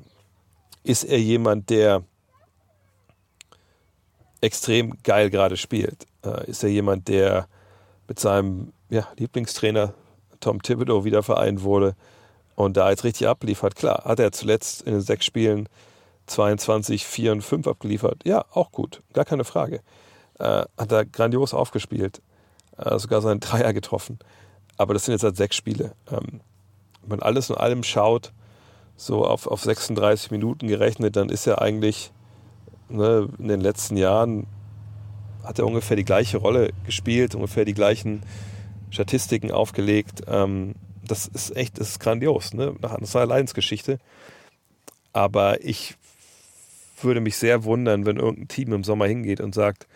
[0.82, 2.02] ist er jemand, der
[4.40, 6.06] extrem geil gerade spielt?
[6.24, 7.48] Äh, ist er jemand, der
[8.06, 9.94] mit seinem ja, Lieblingstrainer
[10.40, 11.96] Tom Thibodeau wieder vereint wurde
[12.54, 13.76] und da jetzt richtig abliefert?
[13.76, 15.68] Klar, hat er zuletzt in den sechs Spielen
[16.26, 18.24] 22, 4 und 5 abgeliefert?
[18.24, 19.80] Ja, auch gut, gar keine Frage.
[20.38, 22.20] Äh, hat er grandios aufgespielt,
[22.76, 24.18] äh, sogar seinen Dreier getroffen.
[24.76, 25.92] Aber das sind jetzt halt sechs Spiele.
[26.10, 26.40] Ähm,
[27.02, 28.32] wenn man alles in allem schaut,
[28.96, 32.12] so auf, auf 36 Minuten gerechnet, dann ist er eigentlich
[32.88, 34.46] ne, in den letzten Jahren
[35.42, 38.22] hat er ungefähr die gleiche Rolle gespielt, ungefähr die gleichen
[38.90, 40.22] Statistiken aufgelegt.
[40.26, 40.74] Ähm,
[41.06, 42.54] das ist echt, das ist grandios.
[42.54, 42.74] Ne?
[42.80, 43.98] Das war eine Leidensgeschichte.
[45.12, 45.96] Aber ich
[47.02, 49.86] würde mich sehr wundern, wenn irgendein Team im Sommer hingeht und sagt,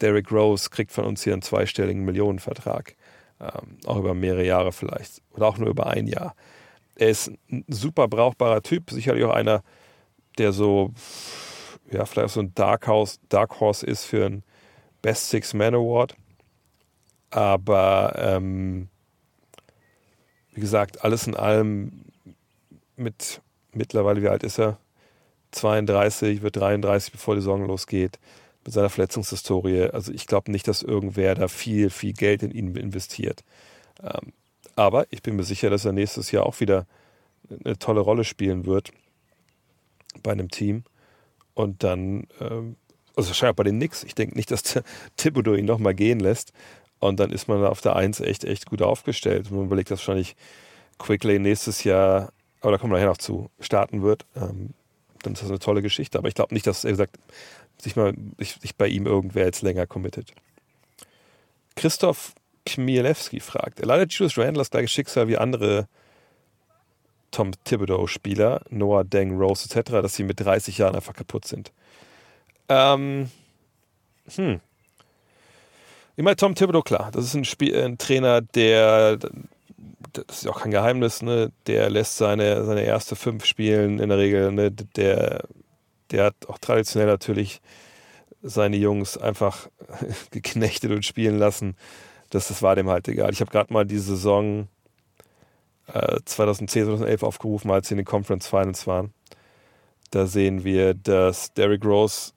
[0.00, 2.96] Derrick Rose kriegt von uns hier einen zweistelligen Millionenvertrag.
[3.40, 5.22] Ähm, auch über mehrere Jahre vielleicht.
[5.32, 6.34] Oder auch nur über ein Jahr.
[6.96, 9.62] Er ist ein super brauchbarer Typ, sicherlich auch einer,
[10.36, 10.92] der so,
[11.90, 14.42] ja, vielleicht so ein Dark, House, Dark Horse ist für einen
[15.00, 16.14] Best Six Man Award.
[17.30, 18.88] Aber ähm,
[20.52, 22.04] wie gesagt, alles in allem
[22.96, 23.40] mit
[23.72, 24.78] mittlerweile, wie alt ist er?
[25.52, 28.18] 32, wird 33, bevor die Saison losgeht.
[28.64, 29.84] Mit seiner Verletzungshistorie.
[29.84, 33.42] Also ich glaube nicht, dass irgendwer da viel, viel Geld in ihn investiert.
[34.02, 34.32] Ähm,
[34.76, 36.86] aber ich bin mir sicher, dass er nächstes Jahr auch wieder
[37.64, 38.92] eine tolle Rolle spielen wird
[40.22, 40.84] bei einem Team.
[41.54, 42.76] Und dann, ähm,
[43.16, 44.04] also wahrscheinlich bei den Knicks.
[44.04, 44.62] Ich denke nicht, dass
[45.16, 46.52] Thibodeau ihn nochmal gehen lässt.
[46.98, 49.50] Und dann ist man auf der Eins echt, echt gut aufgestellt.
[49.50, 50.36] Man überlegt, dass wahrscheinlich
[50.98, 54.26] Quickly nächstes Jahr, aber da kommen wir nachher noch zu, starten wird.
[54.36, 54.74] Ähm,
[55.22, 56.18] dann ist das eine tolle Geschichte.
[56.18, 57.18] Aber ich glaube nicht, dass er gesagt,
[57.82, 60.32] sich mal sich, sich bei ihm irgendwer jetzt länger committet.
[61.76, 62.34] Christoph
[62.68, 65.88] Chmielewski fragt, erleidet Julius Randle das gleiche Schicksal wie andere
[67.30, 71.72] Tom Thibodeau-Spieler, Noah Deng, Rose etc., dass sie mit 30 Jahren einfach kaputt sind?
[72.68, 73.30] Ähm,
[74.34, 74.60] hm.
[76.16, 79.16] Ich meine, Tom Thibodeau, klar, das ist ein, Spiel, ein Trainer, der,
[80.12, 84.18] das ist auch kein Geheimnis, ne, der lässt seine, seine erste fünf spielen in der
[84.18, 85.44] Regel, ne, der,
[86.10, 87.60] der hat auch traditionell natürlich
[88.42, 89.68] seine Jungs einfach
[90.30, 91.76] geknechtet und spielen lassen.
[92.30, 93.32] Das, das war dem halt egal.
[93.32, 94.68] Ich habe gerade mal die Saison
[95.88, 99.12] äh, 2010, 2011 aufgerufen, als sie in den Conference Finals waren.
[100.10, 102.32] Da sehen wir, dass Derrick Rose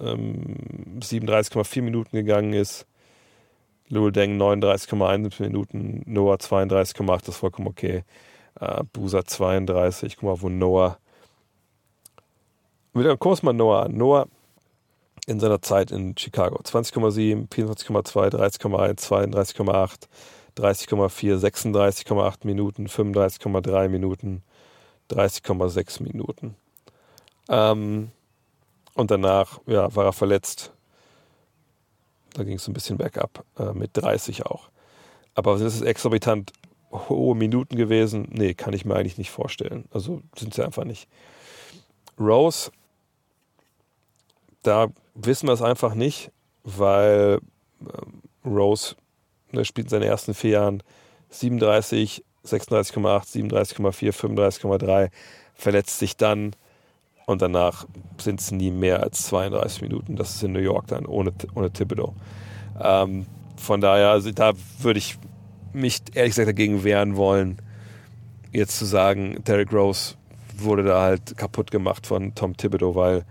[0.00, 2.86] ähm, 37,4 Minuten gegangen ist,
[3.88, 8.04] Lul Deng 39,1 Minuten, Noah 32,8, das ist vollkommen okay.
[8.60, 10.98] Äh, Busa 32, guck mal, wo Noah.
[12.98, 13.96] Wieder gucken wir mal Noah an.
[13.96, 14.28] Noah
[15.26, 20.08] in seiner Zeit in Chicago 20,7, 24,2, 30,1, 32,8,
[20.56, 24.42] 30,4, 36,8 Minuten, 35,3 Minuten,
[25.10, 26.56] 30,6 Minuten.
[27.48, 28.10] Ähm,
[28.94, 30.72] und danach ja, war er verletzt.
[32.34, 34.70] Da ging es ein bisschen bergab, äh, mit 30 auch.
[35.34, 36.52] Aber sind es exorbitant
[36.90, 38.28] hohe Minuten gewesen?
[38.32, 39.84] Nee, kann ich mir eigentlich nicht vorstellen.
[39.92, 41.06] Also sind sie einfach nicht.
[42.18, 42.72] Rose,
[44.62, 46.30] da wissen wir es einfach nicht,
[46.64, 47.40] weil
[47.80, 48.96] ähm, Rose
[49.52, 50.82] ne, spielt in seinen ersten vier Jahren
[51.30, 55.10] 37, 36,8, 37,4, 35,3,
[55.54, 56.52] verletzt sich dann
[57.26, 57.86] und danach
[58.18, 60.16] sind es nie mehr als 32 Minuten.
[60.16, 62.14] Das ist in New York dann ohne, ohne Thibodeau.
[62.80, 65.18] Ähm, von daher, also da würde ich
[65.72, 67.58] mich ehrlich gesagt dagegen wehren wollen,
[68.52, 70.14] jetzt zu sagen, Derrick Rose
[70.56, 73.24] wurde da halt kaputt gemacht von Tom Thibodeau, weil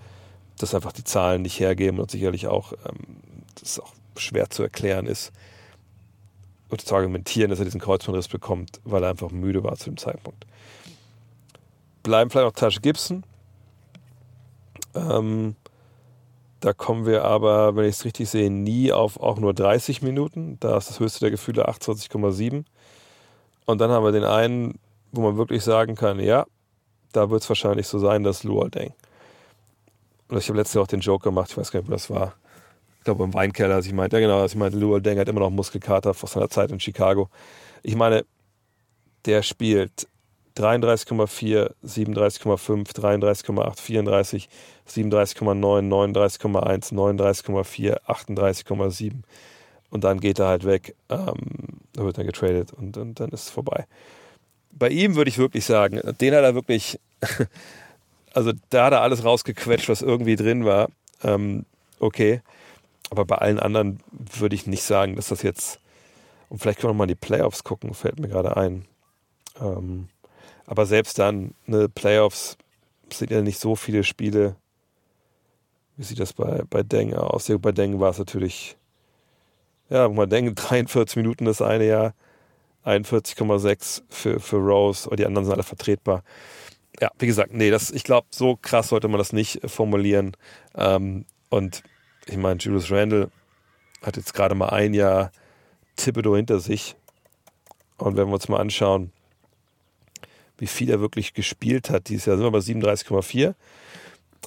[0.57, 3.17] das einfach die Zahlen nicht hergeben und sicherlich auch, ähm,
[3.59, 5.31] das auch schwer zu erklären ist
[6.69, 9.97] und zu argumentieren, dass er diesen Kreuzbandriss bekommt, weil er einfach müde war zu dem
[9.97, 10.45] Zeitpunkt.
[12.03, 13.23] Bleiben vielleicht noch Tasche Gibson,
[14.95, 15.55] ähm,
[16.59, 20.57] da kommen wir aber, wenn ich es richtig sehe, nie auf auch nur 30 Minuten.
[20.59, 22.65] Da ist das höchste der Gefühle 28,7.
[23.65, 24.79] Und dann haben wir den einen,
[25.11, 26.45] wo man wirklich sagen kann, ja,
[27.11, 28.93] da wird es wahrscheinlich so sein, dass Luol Deng.
[30.29, 32.09] Und ich habe letztes Jahr auch den Joke gemacht, ich weiß gar nicht, wo das
[32.09, 32.33] war.
[32.97, 35.29] Ich glaube im Weinkeller, als ich meinte, ja genau, als ich meinte, Luol Deng hat
[35.29, 37.29] immer noch Muskelkater vor seiner Zeit in Chicago.
[37.83, 38.25] Ich meine,
[39.25, 40.07] der spielt
[40.57, 44.49] 33,4, 37,5, 33,8, 34,
[44.89, 49.13] 37,9, 39,1, 39,4, 38,7.
[49.89, 50.95] Und dann geht er halt weg.
[51.09, 51.35] Ähm,
[51.93, 53.85] da wird er getradet und, und dann ist es vorbei.
[54.71, 56.99] Bei ihm würde ich wirklich sagen, den hat er wirklich,
[58.33, 60.89] also da hat er alles rausgequetscht, was irgendwie drin war.
[61.23, 61.65] Ähm,
[61.99, 62.41] okay.
[63.09, 65.79] Aber bei allen anderen würde ich nicht sagen, dass das jetzt.
[66.49, 68.85] Und vielleicht können wir mal in die Playoffs gucken, fällt mir gerade ein.
[69.59, 70.09] Ähm,
[70.65, 72.57] aber selbst dann, ne, Playoffs
[73.11, 74.55] sind ja nicht so viele Spiele.
[75.95, 77.47] Wie sieht das bei, bei Deng aus?
[77.47, 78.77] Ja, bei Deng war es natürlich,
[79.89, 82.13] ja, mal Deng 43 Minuten das eine Jahr,
[82.85, 86.23] 41,6 für, für Rose, und die anderen sind alle vertretbar.
[86.99, 90.35] Ja, wie gesagt, nee, das, ich glaube, so krass sollte man das nicht formulieren.
[90.75, 91.83] Ähm, und
[92.25, 93.29] ich meine, Julius Randle
[94.01, 95.31] hat jetzt gerade mal ein Jahr
[95.95, 96.95] Thibodeau hinter sich.
[97.97, 99.11] Und wenn wir uns mal anschauen,
[100.57, 102.09] wie viel er wirklich gespielt hat.
[102.09, 103.53] Dieses Jahr sind wir bei 37,4.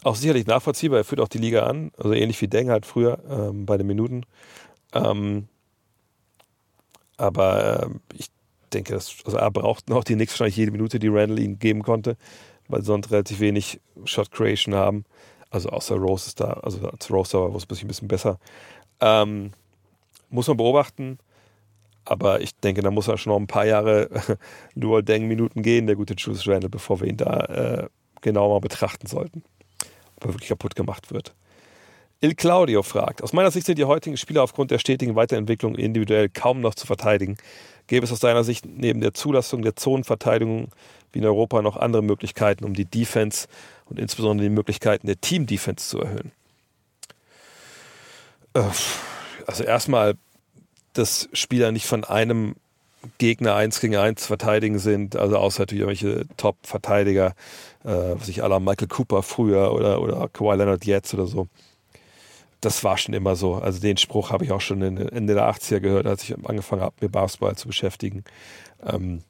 [0.02, 3.18] Auch sicherlich nachvollziehbar, er führt auch die Liga an, also ähnlich wie Deng halt früher
[3.28, 4.24] ähm, bei den Minuten.
[4.94, 5.48] Ähm,
[7.16, 8.28] aber äh, ich
[8.70, 11.82] denke, dass, also er braucht noch die Knicks wahrscheinlich jede Minute, die Randall ihm geben
[11.82, 12.16] konnte,
[12.68, 15.04] weil sie sonst relativ wenig Shot Creation haben.
[15.50, 18.38] Also außer Rose ist da, also als Rose da war es ein bisschen besser.
[19.00, 19.50] Ähm,
[20.30, 21.18] muss man beobachten.
[22.04, 24.08] Aber ich denke, da muss er schon noch ein paar Jahre
[24.74, 27.88] nur Deng-Minuten gehen, der gute Julius Randle, bevor wir ihn da äh,
[28.20, 29.42] genau mal betrachten sollten.
[30.16, 31.34] Ob er wirklich kaputt gemacht wird.
[32.22, 36.28] Il Claudio fragt, aus meiner Sicht sind die heutigen Spieler aufgrund der stetigen Weiterentwicklung individuell
[36.28, 37.38] kaum noch zu verteidigen.
[37.86, 40.68] Gäbe es aus deiner Sicht neben der Zulassung der Zonenverteidigung
[41.12, 43.48] wie in Europa noch andere Möglichkeiten, um die Defense
[43.86, 46.32] und insbesondere die Möglichkeiten der Team-Defense zu erhöhen?
[49.46, 50.14] Also erstmal,
[50.92, 52.54] dass Spieler nicht von einem
[53.16, 57.28] Gegner eins gegen eins verteidigen sind, also außer natürlich irgendwelche Top-Verteidiger,
[57.84, 61.48] äh, was ich aller Michael Cooper früher oder, oder Kawhi Leonard jetzt oder so.
[62.60, 63.54] Das war schon immer so.
[63.54, 66.94] Also den Spruch habe ich auch schon Ende der 80er gehört, als ich angefangen habe,
[67.00, 68.24] mit Basketball zu beschäftigen.
[68.84, 69.22] Ähm,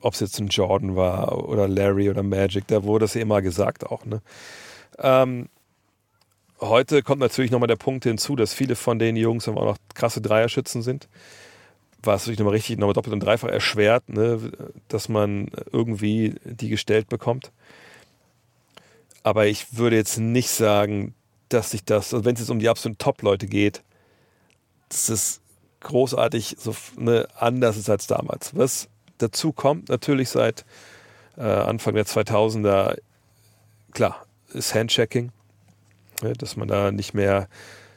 [0.00, 3.86] ob es jetzt ein Jordan war oder Larry oder Magic, da wurde es immer gesagt
[3.86, 4.04] auch.
[4.04, 4.20] Ne?
[4.98, 5.48] Ähm,
[6.60, 10.20] heute kommt natürlich nochmal der Punkt hinzu, dass viele von den Jungs auch noch krasse
[10.20, 11.08] Dreierschützen sind
[12.06, 14.52] was natürlich nochmal richtig, nochmal doppelt und dreifach erschwert, ne,
[14.88, 17.52] dass man irgendwie die gestellt bekommt.
[19.22, 21.14] Aber ich würde jetzt nicht sagen,
[21.48, 23.82] dass sich das, also wenn es jetzt um die absoluten Top-Leute geht,
[24.88, 25.40] dass es
[25.80, 28.56] großartig so ne, anders ist als damals.
[28.56, 30.64] Was dazu kommt, natürlich seit
[31.36, 32.98] äh, Anfang der 2000er,
[33.92, 35.32] klar, ist Handchecking,
[36.22, 37.48] ne, dass man da nicht mehr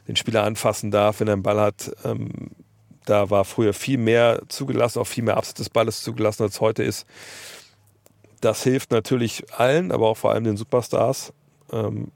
[0.06, 1.92] den Spieler anfassen darf, wenn er einen Ball hat.
[2.04, 2.50] Ähm,
[3.06, 6.82] da war früher viel mehr zugelassen, auch viel mehr Absatz des Balles zugelassen, als heute
[6.82, 7.06] ist.
[8.40, 11.32] Das hilft natürlich allen, aber auch vor allem den Superstars,
[11.72, 12.10] ähm,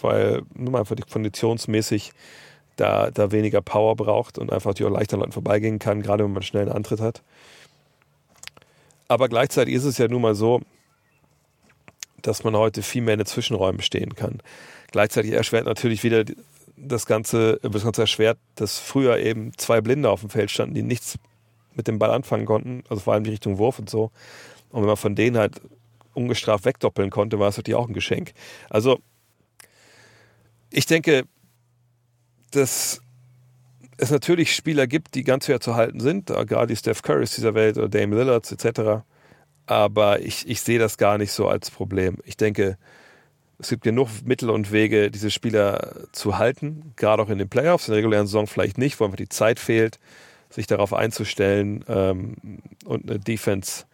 [0.00, 2.12] weil nur mal einfach konditionsmäßig
[2.76, 6.32] da, da weniger Power braucht und einfach auch leichter an Leuten vorbeigehen kann, gerade wenn
[6.32, 7.22] man einen Antritt hat.
[9.08, 10.60] Aber gleichzeitig ist es ja nun mal so,
[12.22, 14.40] dass man heute viel mehr in den Zwischenräumen stehen kann.
[14.92, 16.24] Gleichzeitig erschwert natürlich wieder
[16.76, 20.82] das Ganze, das Ganze erschwert, dass früher eben zwei Blinde auf dem Feld standen, die
[20.82, 21.18] nichts
[21.74, 24.10] mit dem Ball anfangen konnten, also vor allem die Richtung Wurf und so.
[24.70, 25.60] Und wenn man von denen halt
[26.14, 28.32] ungestraft wegdoppeln konnte, war es natürlich auch ein Geschenk.
[28.68, 28.98] Also
[30.78, 31.24] ich denke,
[32.52, 33.02] dass
[33.96, 37.54] es natürlich Spieler gibt, die ganz schwer zu halten sind, gerade die Steph Currys dieser
[37.54, 39.02] Welt oder Dame Lillards etc.
[39.66, 42.18] Aber ich, ich sehe das gar nicht so als Problem.
[42.24, 42.78] Ich denke,
[43.58, 47.88] es gibt genug Mittel und Wege, diese Spieler zu halten, gerade auch in den Playoffs,
[47.88, 49.98] in der regulären Saison vielleicht nicht, wo einfach die Zeit fehlt,
[50.48, 52.36] sich darauf einzustellen ähm,
[52.84, 53.84] und eine Defense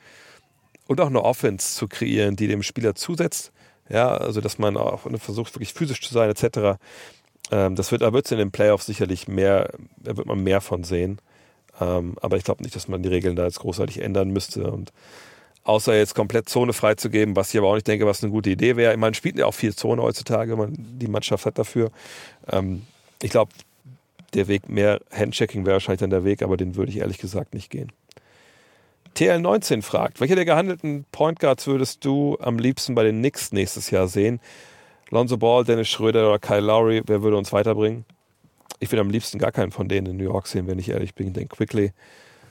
[0.86, 3.52] und auch eine Offense zu kreieren, die dem Spieler zusetzt.
[3.88, 6.78] Ja, also dass man auch versucht, wirklich physisch zu sein, etc.
[7.50, 10.60] Ähm, das wird, da wird es in den Playoffs sicherlich mehr, da wird man mehr
[10.60, 11.18] von sehen.
[11.80, 14.70] Ähm, aber ich glaube nicht, dass man die Regeln da jetzt großartig ändern müsste.
[14.70, 14.92] Und
[15.64, 18.76] außer jetzt komplett Zone freizugeben, was ich aber auch nicht denke, was eine gute Idee
[18.76, 18.96] wäre.
[18.96, 21.90] Man spielt ja auch viel Zone heutzutage, man die Mannschaft hat dafür.
[22.50, 22.82] Ähm,
[23.22, 23.52] ich glaube,
[24.34, 27.54] der Weg mehr Handchecking wäre wahrscheinlich dann der Weg, aber den würde ich ehrlich gesagt
[27.54, 27.92] nicht gehen.
[29.16, 33.90] TL19 fragt, welche der gehandelten Point Guards würdest du am liebsten bei den Knicks nächstes
[33.90, 34.40] Jahr sehen?
[35.10, 38.04] Lonzo Ball, Dennis Schröder oder Kyle Lowry, wer würde uns weiterbringen?
[38.80, 41.14] Ich würde am liebsten gar keinen von denen in New York sehen, wenn ich ehrlich
[41.14, 41.32] bin.
[41.32, 41.92] Denke, Quickly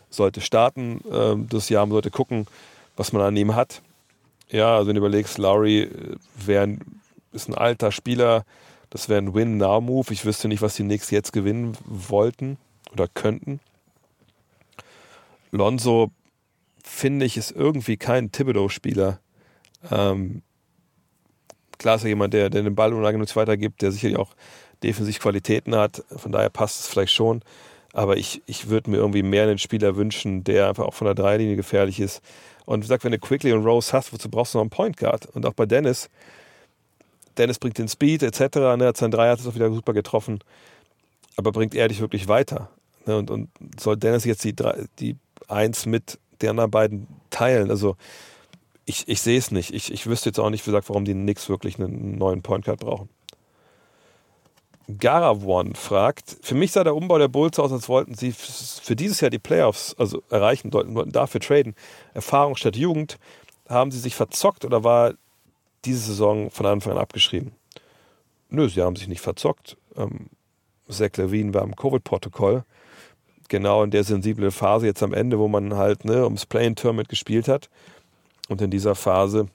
[0.10, 2.48] sollte starten ähm, das Jahr, man sollte gucken,
[2.96, 3.82] was man an ihm hat.
[4.50, 6.70] Ja, also wenn du überlegst, Lowry äh, wär,
[7.34, 8.46] ist ein alter Spieler,
[8.90, 10.14] das wäre ein Win-Now-Move.
[10.14, 12.58] Ich wüsste nicht, was die Knicks jetzt gewinnen wollten
[12.92, 13.60] oder könnten.
[15.52, 16.12] Lonzo,
[16.84, 19.20] finde ich, ist irgendwie kein Thibodeau-Spieler.
[19.92, 20.42] Ähm,
[21.78, 24.36] klar ist er jemand, der, der den Ball unangenehm weitergibt, der sicherlich auch
[24.84, 26.04] defensiv Qualitäten hat.
[26.16, 27.42] Von daher passt es vielleicht schon.
[27.94, 31.16] Aber ich, ich würde mir irgendwie mehr einen Spieler wünschen, der einfach auch von der
[31.16, 32.22] Dreilinie gefährlich ist,
[32.66, 34.98] und wie gesagt, wenn du Quickly und Rose hast, wozu brauchst du noch einen Point
[34.98, 35.26] Guard?
[35.28, 36.10] Und auch bei Dennis,
[37.38, 38.58] Dennis bringt den Speed etc.
[38.78, 40.40] Ne, hat sein Dreier hat es auch wieder super getroffen.
[41.36, 42.70] Aber bringt er dich wirklich weiter?
[43.06, 44.56] Ne, und, und soll Dennis jetzt die,
[45.00, 45.18] die
[45.48, 47.70] Eins mit den anderen beiden teilen?
[47.70, 47.96] Also
[48.86, 49.74] ich, ich sehe es nicht.
[49.74, 52.66] Ich, ich wüsste jetzt auch nicht, wie gesagt, warum die Knicks wirklich einen neuen Point
[52.66, 53.10] Guard brauchen.
[55.00, 59.22] Garavon fragt, für mich sah der Umbau der Bulls aus, als wollten sie für dieses
[59.22, 61.76] Jahr die Playoffs also erreichen, wollten dafür traden.
[62.14, 63.18] Erfahrung statt Jugend.
[63.70, 65.14] Haben sie sich verzockt oder war
[65.86, 67.54] diese Saison von Anfang an abgeschrieben?
[68.50, 69.78] Nö, sie haben sich nicht verzockt.
[69.96, 70.28] Ähm,
[70.90, 72.66] Zach Levine war im Covid-Protokoll.
[73.50, 77.48] Genau in der sensiblen Phase jetzt am Ende, wo man halt ne, ums Play-in-Tournament gespielt
[77.48, 77.70] hat.
[78.50, 79.48] Und in dieser Phase,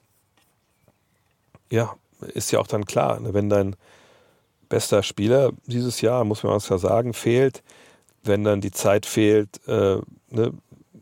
[1.69, 1.95] ja,
[2.33, 3.75] ist ja auch dann klar, ne, wenn dein
[4.69, 7.63] bester Spieler dieses Jahr, muss man klar sagen, fehlt,
[8.23, 9.97] wenn dann die Zeit fehlt, äh,
[10.29, 10.53] ne,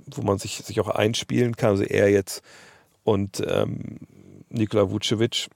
[0.08, 2.42] wo man sich, sich auch einspielen kann, also er jetzt
[3.04, 3.98] und ähm,
[4.50, 5.48] Nikola Vucevic,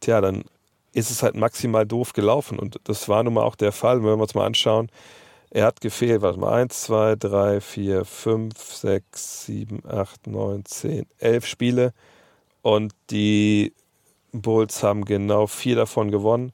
[0.00, 0.44] tja, dann
[0.92, 2.58] ist es halt maximal doof gelaufen.
[2.58, 4.90] Und das war nun mal auch der Fall, wenn wir uns mal anschauen.
[5.52, 11.06] Er hat gefehlt, warte mal, 1, 2, 3, 4, 5, 6, 7, 8, 9, 10,
[11.18, 11.92] 11 Spiele.
[12.62, 13.72] Und die
[14.32, 16.52] Bulls haben genau vier davon gewonnen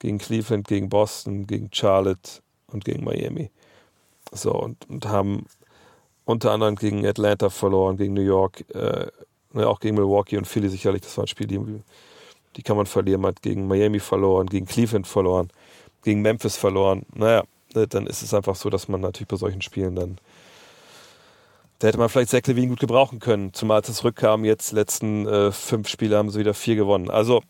[0.00, 3.50] gegen Cleveland, gegen Boston, gegen Charlotte und gegen Miami.
[4.32, 5.46] So, und, und haben
[6.26, 9.06] unter anderem gegen Atlanta verloren, gegen New York, äh,
[9.52, 11.02] ne, auch gegen Milwaukee und Philly sicherlich.
[11.02, 11.60] Das war ein Spiel, die,
[12.56, 13.22] die kann man verlieren.
[13.22, 15.48] Man hat gegen Miami verloren, gegen Cleveland verloren,
[16.02, 17.06] gegen Memphis verloren.
[17.14, 17.44] Naja,
[17.76, 20.18] dann ist es einfach so, dass man natürlich bei solchen Spielen dann
[21.78, 24.44] da hätte man vielleicht Zach Levine gut gebrauchen können, zumal es zurückkam.
[24.44, 27.10] Jetzt letzten äh, fünf Spiele haben sie wieder vier gewonnen.
[27.10, 27.42] Also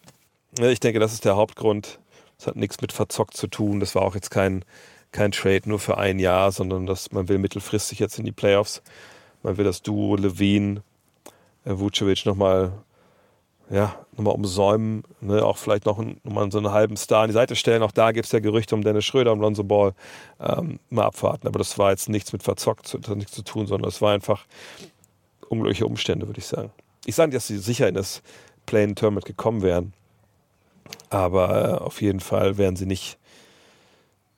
[0.59, 2.01] ne, ich denke, das ist der Hauptgrund.
[2.37, 3.79] Das hat nichts mit verzockt zu tun.
[3.79, 4.65] Das war auch jetzt kein,
[5.13, 8.83] kein Trade nur für ein Jahr, sondern dass man will mittelfristig jetzt in die Playoffs.
[9.45, 10.83] Man will das Duo Levine,
[11.65, 12.73] äh, Vucevic nochmal
[13.71, 17.35] ja, nochmal umsäumen, ne, auch vielleicht noch, ein, noch so einen halben Star an die
[17.35, 17.83] Seite stellen.
[17.83, 19.93] Auch da gibt es ja Gerüchte um Dennis Schröder, um Lonzo Ball.
[20.41, 21.49] Ähm, mal abwarten.
[21.49, 24.13] Aber das war jetzt nichts mit verzockt, das hat nichts zu tun, sondern es war
[24.13, 24.45] einfach
[25.49, 26.71] unglückliche Umstände, würde ich sagen.
[27.05, 28.23] Ich sage nicht, dass sie sicher in das
[28.67, 29.93] Play-in-Tournament gekommen wären.
[31.11, 33.19] Aber äh, auf jeden Fall wären sie nicht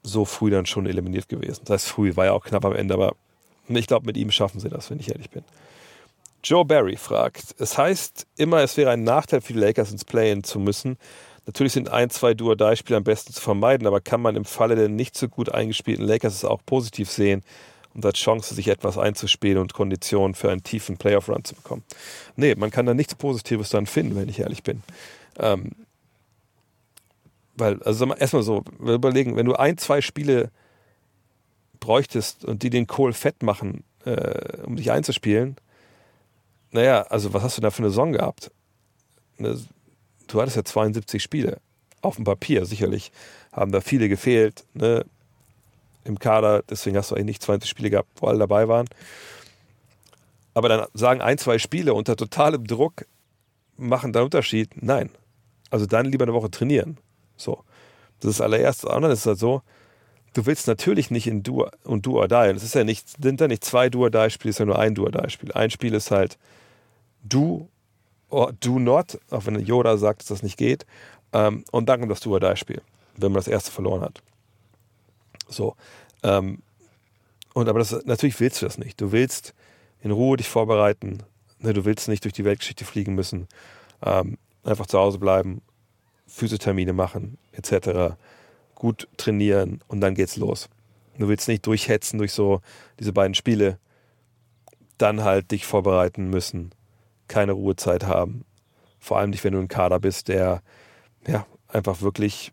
[0.03, 1.62] so früh dann schon eliminiert gewesen.
[1.64, 3.14] Das heißt, früh war ja auch knapp am Ende, aber
[3.69, 5.45] ich glaube, mit ihm schaffen sie das, wenn ich ehrlich bin.
[6.44, 10.44] Joe Barry fragt, es heißt immer, es wäre ein Nachteil für die Lakers ins Play-In
[10.44, 10.96] zu müssen.
[11.46, 14.88] Natürlich sind ein, zwei Do-or-Die-Spiele am besten zu vermeiden, aber kann man im Falle der
[14.88, 17.42] nicht so gut eingespielten Lakers es auch positiv sehen
[17.94, 21.85] und als Chance, sich etwas einzuspielen und Konditionen für einen tiefen Playoff-Run zu bekommen?
[22.37, 24.83] Nee, man kann da nichts Positives dann finden, wenn ich ehrlich bin.
[25.38, 25.72] Ähm,
[27.57, 30.51] weil, also erstmal so, wir überlegen, wenn du ein, zwei Spiele
[31.81, 35.57] bräuchtest und die den Kohl fett machen, äh, um dich einzuspielen,
[36.71, 38.51] naja, also was hast du da für eine Saison gehabt?
[39.39, 39.59] Ne,
[40.27, 41.61] du hattest ja 72 Spiele.
[42.01, 43.11] Auf dem Papier sicherlich
[43.53, 45.05] haben da viele gefehlt ne,
[46.05, 46.63] im Kader.
[46.69, 48.87] Deswegen hast du eigentlich nicht 20 Spiele gehabt, wo alle dabei waren.
[50.55, 53.07] Aber dann sagen ein, zwei Spiele unter totalem Druck
[53.77, 54.71] machen da einen Unterschied.
[54.83, 55.11] Nein.
[55.71, 56.99] Also dann lieber eine Woche trainieren.
[57.37, 57.65] So.
[58.21, 58.41] Das ist.
[58.85, 59.63] Und dann ist es halt so,
[60.35, 62.35] du willst natürlich nicht in Do und Do or Die.
[62.35, 64.67] Es ist ja nicht, sind da nicht zwei Do or Die Spiele, es ist ja
[64.67, 65.53] nur ein Do or Die Spiel.
[65.53, 66.39] Ein Spiel ist halt
[67.23, 67.69] Do
[68.31, 70.87] or Do Not, auch wenn Yoda sagt, dass das nicht geht.
[71.33, 72.83] Ähm, und dann kommt das Do or Die Spiel,
[73.17, 74.23] wenn man das erste verloren hat.
[75.49, 75.77] So.
[76.23, 76.63] Ähm,
[77.55, 79.01] und aber das, natürlich willst du das nicht.
[79.01, 79.55] Du willst
[80.03, 81.23] in Ruhe dich vorbereiten.
[81.59, 83.49] Ne, du willst nicht durch die Weltgeschichte fliegen müssen.
[84.05, 85.63] Ähm, einfach zu Hause bleiben,
[86.27, 88.15] Physiotermine machen, etc
[88.79, 90.69] gut trainieren und dann geht's los.
[91.19, 92.61] Du willst nicht durchhetzen durch so
[93.01, 93.79] diese beiden Spiele,
[94.99, 96.71] dann halt dich vorbereiten müssen,
[97.29, 98.45] keine Ruhezeit haben.
[98.99, 100.62] Vor allem nicht, wenn du ein Kader bist, der
[101.27, 102.53] ja einfach wirklich,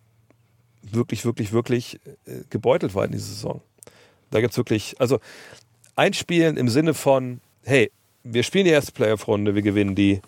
[0.81, 3.61] wirklich, wirklich, wirklich äh, gebeutelt war in dieser Saison.
[4.31, 5.19] Da gibt's wirklich, also
[5.95, 7.91] einspielen im Sinne von, hey,
[8.23, 10.21] wir spielen die erste Playoff-Runde, wir gewinnen die,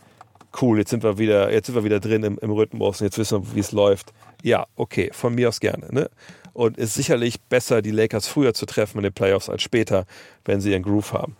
[0.61, 3.17] cool, jetzt sind wir wieder, jetzt sind wir wieder drin im, im Rhythmus und jetzt
[3.17, 4.13] wissen wir, wie es läuft.
[4.43, 5.87] Ja, okay, von mir aus gerne.
[5.91, 6.09] Ne?
[6.53, 10.05] Und ist sicherlich besser, die Lakers früher zu treffen in den Playoffs als später,
[10.45, 11.35] wenn sie ihren Groove haben.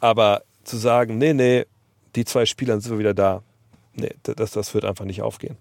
[0.00, 1.64] Aber zu sagen, nee, nee,
[2.16, 3.42] die zwei Spieler sind wir wieder da,
[3.94, 5.56] nee, das, das wird einfach nicht aufgehen.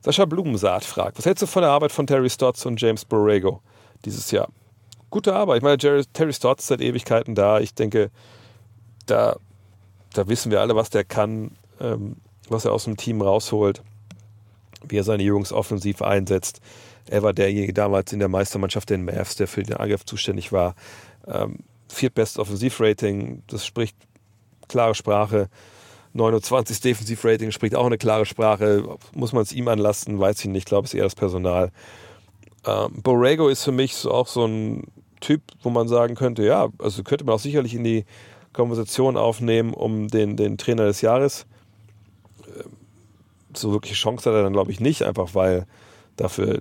[0.00, 3.60] Sascha Blumensaat fragt, was hältst du von der Arbeit von Terry Stotts und James Borrego
[4.04, 4.48] dieses Jahr?
[5.10, 5.58] Gute Arbeit.
[5.58, 7.60] Ich meine, Jerry, Terry Stotts ist seit Ewigkeiten da.
[7.60, 8.10] Ich denke,
[9.06, 9.36] da
[10.12, 12.16] da wissen wir alle, was der kann, ähm,
[12.48, 13.82] was er aus dem Team rausholt,
[14.88, 16.60] wie er seine Jungs offensiv einsetzt.
[17.06, 20.74] Er war derjenige damals in der Meistermannschaft den Mavs, der für den Angriff zuständig war.
[21.26, 23.96] Ähm, viertbestes Offensivrating, das spricht
[24.68, 25.48] klare Sprache.
[26.14, 28.96] 29 Defensivrating spricht auch eine klare Sprache.
[29.14, 30.58] Muss man es ihm anlassen, weiß ich nicht.
[30.58, 31.70] Ich glaube, es ist eher das Personal.
[32.66, 34.84] Ähm, Borrego ist für mich so auch so ein
[35.20, 38.04] Typ, wo man sagen könnte, ja, also könnte man auch sicherlich in die
[38.52, 41.46] Konversation aufnehmen um den, den Trainer des Jahres.
[42.46, 42.72] Ähm,
[43.54, 45.66] so wirklich Chance hat er dann, glaube ich, nicht, einfach weil
[46.16, 46.60] dafür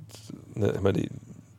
[0.56, 1.10] ne, immer die,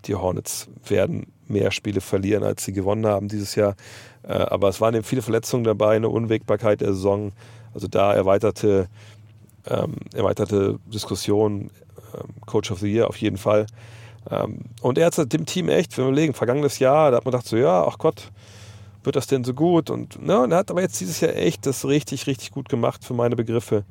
[0.06, 3.74] die Hornets werden mehr Spiele verlieren, als sie gewonnen haben dieses Jahr.
[4.22, 7.32] Äh, aber es waren eben viele Verletzungen dabei, eine Unwägbarkeit der Saison.
[7.74, 8.88] Also da erweiterte,
[9.66, 11.70] ähm, erweiterte Diskussion,
[12.14, 13.66] ähm, Coach of the Year auf jeden Fall.
[14.30, 17.32] Ähm, und er hat dem Team echt, wenn wir überlegen, vergangenes Jahr, da hat man
[17.32, 18.30] gedacht so, ja, ach Gott,
[19.04, 19.90] wird das denn so gut?
[19.90, 23.04] Und, ne, und er hat aber jetzt dieses Jahr echt das richtig, richtig gut gemacht
[23.04, 23.84] für meine Begriffe.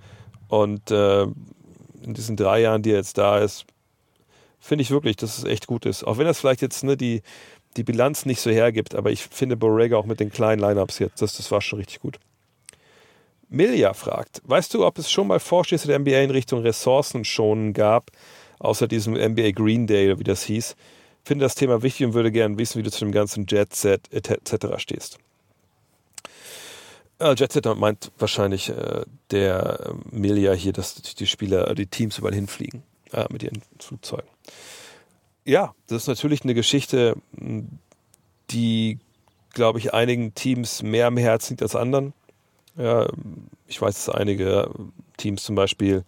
[0.48, 3.66] Und äh, in diesen drei Jahren, die er jetzt da ist,
[4.60, 6.04] finde ich wirklich, dass es echt gut ist.
[6.04, 7.22] Auch wenn das vielleicht jetzt ne, die,
[7.76, 11.22] die Bilanz nicht so hergibt, aber ich finde Borrega auch mit den kleinen Lineups jetzt,
[11.22, 12.20] das, das war schon richtig gut.
[13.50, 17.74] Milja fragt, weißt du, ob es schon mal Vorstöße der NBA in Richtung Ressourcen schonen
[17.74, 18.12] gab,
[18.60, 20.76] außer diesem NBA Green Day, wie das hieß?
[21.28, 24.02] finde das Thema wichtig und würde gerne wissen, wie du zu dem ganzen Jet Set
[24.12, 24.78] etc.
[24.78, 25.20] stehst.
[27.20, 32.18] Äh, Jet Set meint wahrscheinlich äh, der äh, Milia hier, dass die Spieler, die Teams
[32.18, 34.30] überall hinfliegen äh, mit ihren Flugzeugen.
[35.46, 37.16] Ja, das ist natürlich eine Geschichte,
[38.50, 39.00] die,
[39.54, 42.14] glaube ich, einigen Teams mehr am Herzen liegt als anderen.
[42.76, 43.08] Ja,
[43.66, 44.70] ich weiß, dass einige
[45.18, 46.04] Teams zum Beispiel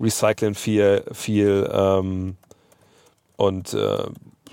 [0.00, 2.36] recyceln viel, viel ähm,
[3.36, 4.06] und äh,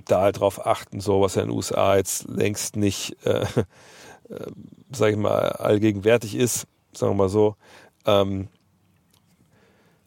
[0.05, 3.41] da halt drauf achten, so was ja in den USA jetzt längst nicht, äh,
[4.29, 4.51] äh,
[4.91, 7.55] sag ich mal, allgegenwärtig ist, sagen wir mal so.
[8.05, 8.47] Ähm,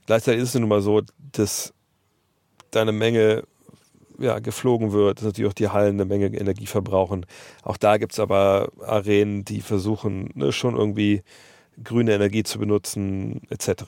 [0.07, 1.03] gleichzeitig ist es nun mal so,
[1.33, 1.73] dass
[2.71, 3.45] da eine Menge
[4.19, 7.27] ja, geflogen wird, dass natürlich auch die Hallen eine Menge Energie verbrauchen.
[7.63, 11.23] Auch da gibt es aber Arenen, die versuchen, ne, schon irgendwie
[11.83, 13.85] grüne Energie zu benutzen, etc.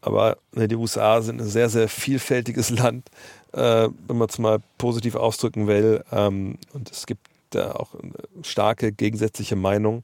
[0.00, 3.08] Aber ne, die USA sind ein sehr, sehr vielfältiges Land,
[3.52, 6.04] äh, wenn man es mal positiv ausdrücken will.
[6.10, 7.94] Ähm, und es gibt da auch
[8.42, 10.02] starke gegensätzliche Meinungen.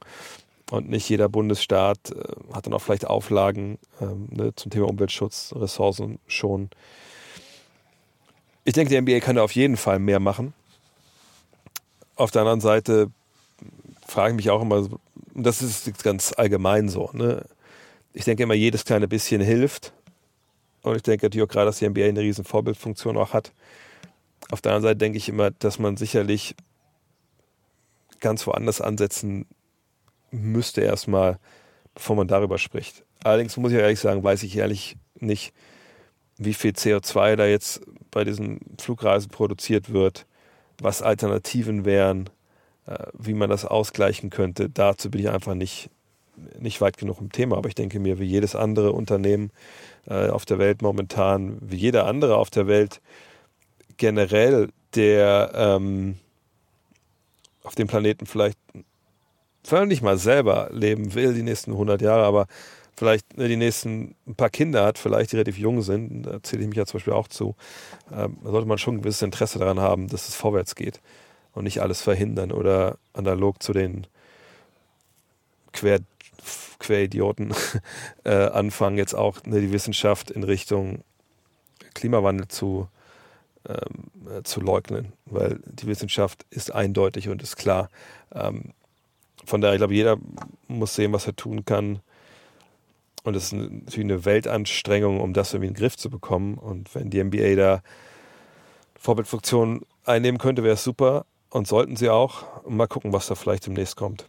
[0.70, 5.52] Und nicht jeder Bundesstaat äh, hat dann auch vielleicht Auflagen ähm, ne, zum Thema Umweltschutz,
[5.56, 6.70] Ressourcen schon.
[8.64, 10.54] Ich denke, die NBA kann da auf jeden Fall mehr machen.
[12.16, 13.10] Auf der anderen Seite
[14.06, 14.88] frage ich mich auch immer,
[15.34, 17.44] und das ist ganz allgemein so, ne?
[18.14, 19.92] ich denke immer, jedes kleine bisschen hilft.
[20.82, 23.52] Und ich denke natürlich auch gerade, dass die NBA eine riesen Vorbildfunktion auch hat.
[24.50, 26.54] Auf der anderen Seite denke ich immer, dass man sicherlich
[28.20, 29.46] ganz woanders ansetzen
[30.30, 31.38] müsste erstmal,
[31.94, 33.04] bevor man darüber spricht.
[33.24, 35.52] Allerdings muss ich ehrlich sagen, weiß ich ehrlich nicht,
[36.38, 40.26] wie viel CO2 da jetzt bei diesen Flugreisen produziert wird,
[40.78, 42.30] was Alternativen wären,
[42.86, 44.68] äh, wie man das ausgleichen könnte.
[44.68, 45.90] Dazu bin ich einfach nicht,
[46.58, 47.56] nicht weit genug im Thema.
[47.56, 49.50] Aber ich denke mir, wie jedes andere Unternehmen
[50.06, 53.00] äh, auf der Welt momentan, wie jeder andere auf der Welt
[53.96, 56.16] generell, der ähm,
[57.62, 58.58] auf dem Planeten vielleicht
[59.86, 62.46] nicht mal selber leben will, die nächsten 100 Jahre, aber
[62.96, 66.62] vielleicht ne, die nächsten ein paar Kinder hat, vielleicht die relativ jung sind, da zähle
[66.62, 67.56] ich mich ja zum Beispiel auch zu,
[68.12, 71.00] ähm, sollte man schon ein gewisses Interesse daran haben, dass es vorwärts geht
[71.52, 74.06] und nicht alles verhindern oder analog zu den
[75.72, 76.00] Quer,
[76.78, 77.54] Queridioten
[78.24, 81.02] äh, anfangen, jetzt auch ne, die Wissenschaft in Richtung
[81.94, 82.88] Klimawandel zu,
[83.68, 87.88] ähm, äh, zu leugnen, weil die Wissenschaft ist eindeutig und ist klar.
[88.32, 88.72] Ähm,
[89.44, 90.16] von daher, ich glaube, jeder
[90.68, 92.00] muss sehen, was er tun kann,
[93.24, 96.58] und es ist natürlich eine Weltanstrengung, um das irgendwie in den Griff zu bekommen.
[96.58, 97.82] Und wenn die NBA da
[98.98, 101.24] Vorbildfunktion einnehmen könnte, wäre es super.
[101.48, 102.44] Und sollten sie auch.
[102.68, 104.28] Mal gucken, was da vielleicht demnächst kommt.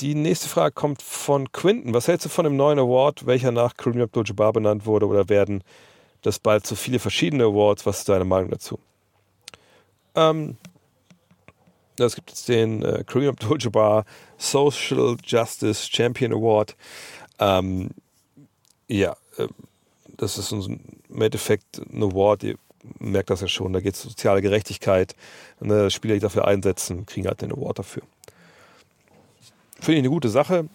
[0.00, 1.94] Die nächste Frage kommt von Quinton.
[1.94, 5.06] Was hältst du von dem neuen Award, welcher nach Kareem Abdul-Jabbar benannt wurde?
[5.06, 5.64] Oder werden
[6.22, 7.86] das bald zu viele verschiedene Awards?
[7.86, 8.78] Was ist deine Meinung dazu?
[10.14, 10.56] Ähm,
[11.98, 14.04] es gibt jetzt den äh, Kareem Abdul-Jabbar
[14.38, 16.76] Social Justice Champion Award.
[17.38, 17.90] Ähm,
[18.88, 19.48] ja, äh,
[20.16, 22.56] das ist im Endeffekt ein Award, ihr
[22.98, 25.14] merkt das ja schon, da geht es um soziale Gerechtigkeit.
[25.60, 28.02] Ne, Spieler, die dafür einsetzen, kriegen halt den Award dafür.
[29.80, 30.68] Finde ich eine gute Sache.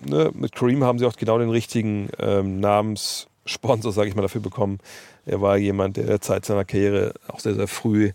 [0.00, 4.40] Ne, mit Kareem haben sie auch genau den richtigen ähm, Namenssponsor, sage ich mal, dafür
[4.40, 4.78] bekommen.
[5.26, 8.12] Er war jemand, der in der Zeit seiner Karriere auch sehr, sehr früh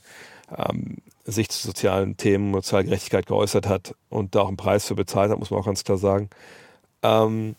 [0.57, 4.95] ähm, sich zu sozialen Themen, sozialer Gerechtigkeit geäußert hat und da auch einen Preis für
[4.95, 6.29] bezahlt hat, muss man auch ganz klar sagen.
[7.01, 7.55] Ähm,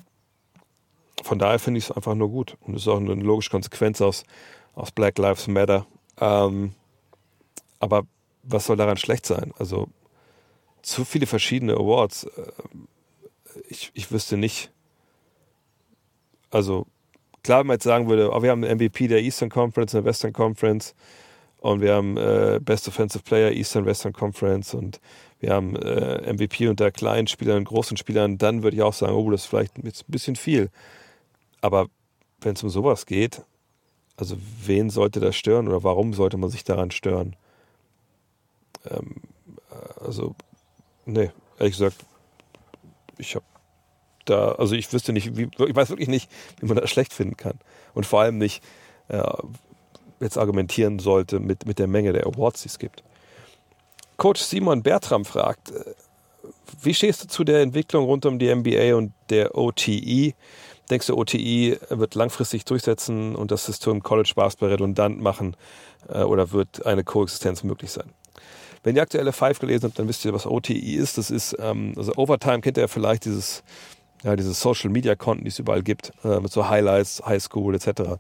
[1.23, 2.57] von daher finde ich es einfach nur gut.
[2.61, 4.25] Und es ist auch eine logische Konsequenz aus,
[4.75, 5.87] aus Black Lives Matter.
[6.21, 6.75] Ähm,
[7.81, 8.07] aber
[8.43, 9.53] was soll daran schlecht sein?
[9.59, 9.89] Also
[10.83, 12.25] zu viele verschiedene Awards.
[12.25, 12.53] Äh,
[13.69, 14.71] ich, ich wüsste nicht.
[16.51, 16.87] Also
[17.43, 20.05] klar, wenn man jetzt sagen würde, oh, wir haben einen MVP der Eastern Conference, der
[20.05, 20.95] Western Conference,
[21.61, 25.01] und wir haben äh, Best Offensive Player Eastern Western Conference und
[25.41, 29.31] wir haben äh, MVP unter kleinen Spielern großen Spielern, dann würde ich auch sagen, oh,
[29.31, 30.71] das ist vielleicht jetzt ein bisschen viel.
[31.61, 31.89] Aber
[32.41, 33.43] wenn es um sowas geht,
[34.17, 37.37] also wen sollte das stören oder warum sollte man sich daran stören?
[38.91, 39.17] Ähm,
[40.01, 40.35] also,
[41.05, 41.97] nee, ehrlich gesagt,
[43.19, 43.45] ich habe
[44.25, 46.31] da, also ich wüsste nicht, wie, ich weiß wirklich nicht,
[46.61, 47.59] wie man das schlecht finden kann.
[47.95, 48.63] Und vor allem nicht,
[49.09, 49.23] äh,
[50.21, 53.03] jetzt argumentieren sollte mit, mit der Menge der Awards, die es gibt.
[54.17, 55.95] Coach Simon Bertram fragt, äh,
[56.83, 60.35] wie stehst du zu der Entwicklung rund um die NBA und der OTE?
[60.91, 65.57] Denkst du, OTE wird langfristig durchsetzen und das System College Basketball redundant machen
[66.09, 68.11] äh, oder wird eine Koexistenz möglich sein?
[68.83, 71.19] Wenn ihr aktuelle Five gelesen habt, dann wisst ihr, was OTE ist.
[71.19, 73.65] Das ist, ähm, also Overtime kennt ihr vielleicht dieses,
[74.23, 77.75] ja, diese Social Media Konten, die es überall gibt, äh, mit so Highlights, High School
[77.75, 78.19] etc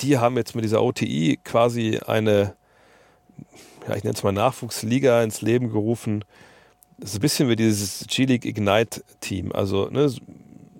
[0.00, 2.54] die haben jetzt mit dieser OTI quasi eine,
[3.86, 6.24] ja, ich nenne es mal Nachwuchsliga ins Leben gerufen.
[6.98, 9.52] Das ist ein bisschen wie dieses G-League Ignite Team.
[9.52, 10.12] Also, ne,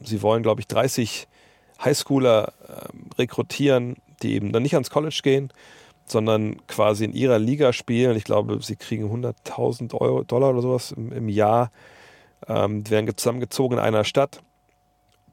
[0.02, 1.28] sie wollen, glaube ich, 30
[1.82, 5.52] Highschooler äh, rekrutieren, die eben dann nicht ans College gehen,
[6.04, 8.16] sondern quasi in ihrer Liga spielen.
[8.16, 11.70] Ich glaube, sie kriegen 100.000 Euro, Dollar oder sowas im, im Jahr,
[12.46, 14.42] ähm, werden zusammengezogen in einer Stadt.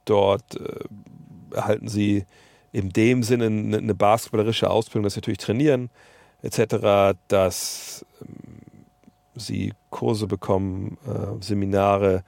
[0.06, 2.26] Dort äh, erhalten sie
[2.72, 5.90] in dem Sinne eine, eine basketballerische Ausbildung, dass sie natürlich trainieren,
[6.42, 8.58] etc., dass ähm,
[9.36, 12.24] sie Kurse bekommen, äh, Seminare,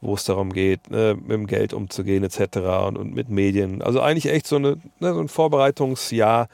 [0.00, 2.58] wo es darum geht, ne, mit dem Geld umzugehen, etc.
[2.86, 3.82] Und, und, mit Medien.
[3.82, 6.48] Also eigentlich echt so, eine, ne, so ein Vorbereitungsjahr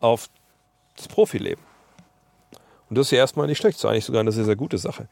[0.00, 0.28] auf
[0.96, 1.62] das Profileben.
[2.88, 4.78] Und das ist ja erstmal nicht schlecht, das ist eigentlich sogar eine sehr, sehr gute
[4.78, 5.08] Sache.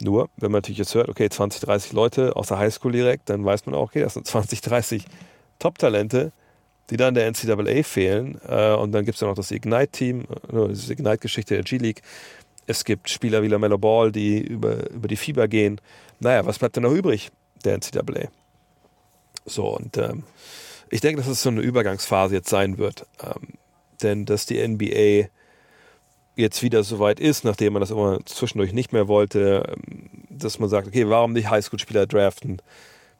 [0.00, 3.44] Nur, wenn man natürlich jetzt hört, okay, 20, 30 Leute aus der Highschool direkt, dann
[3.44, 5.04] weiß man auch, okay, das sind 20, 30
[5.58, 6.32] Top-Talente,
[6.90, 8.40] die dann der NCAA fehlen.
[8.46, 12.02] Äh, und dann gibt es ja noch das Ignite-Team, äh, diese Ignite-Geschichte der G-League.
[12.66, 15.80] Es gibt Spieler wie LaMelo Ball, die über, über die Fieber gehen.
[16.20, 17.30] Naja, was bleibt denn noch übrig,
[17.64, 18.28] der NCAA?
[19.44, 20.24] So, und ähm,
[20.90, 23.06] ich denke, dass es so eine Übergangsphase jetzt sein wird.
[23.22, 23.54] Ähm,
[24.02, 25.28] denn dass die NBA
[26.36, 30.58] jetzt wieder so weit ist, nachdem man das immer zwischendurch nicht mehr wollte, ähm, dass
[30.58, 32.60] man sagt, okay, warum nicht Highschool-Spieler draften?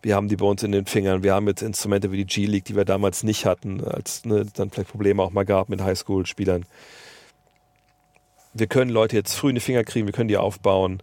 [0.02, 1.22] Wir haben die bei uns in den Fingern.
[1.22, 4.70] Wir haben jetzt Instrumente wie die G-League, die wir damals nicht hatten, als ne, dann
[4.70, 6.64] vielleicht Probleme auch mal gab mit Highschool-Spielern.
[8.54, 11.02] Wir können Leute jetzt früh in die Finger kriegen, wir können die aufbauen.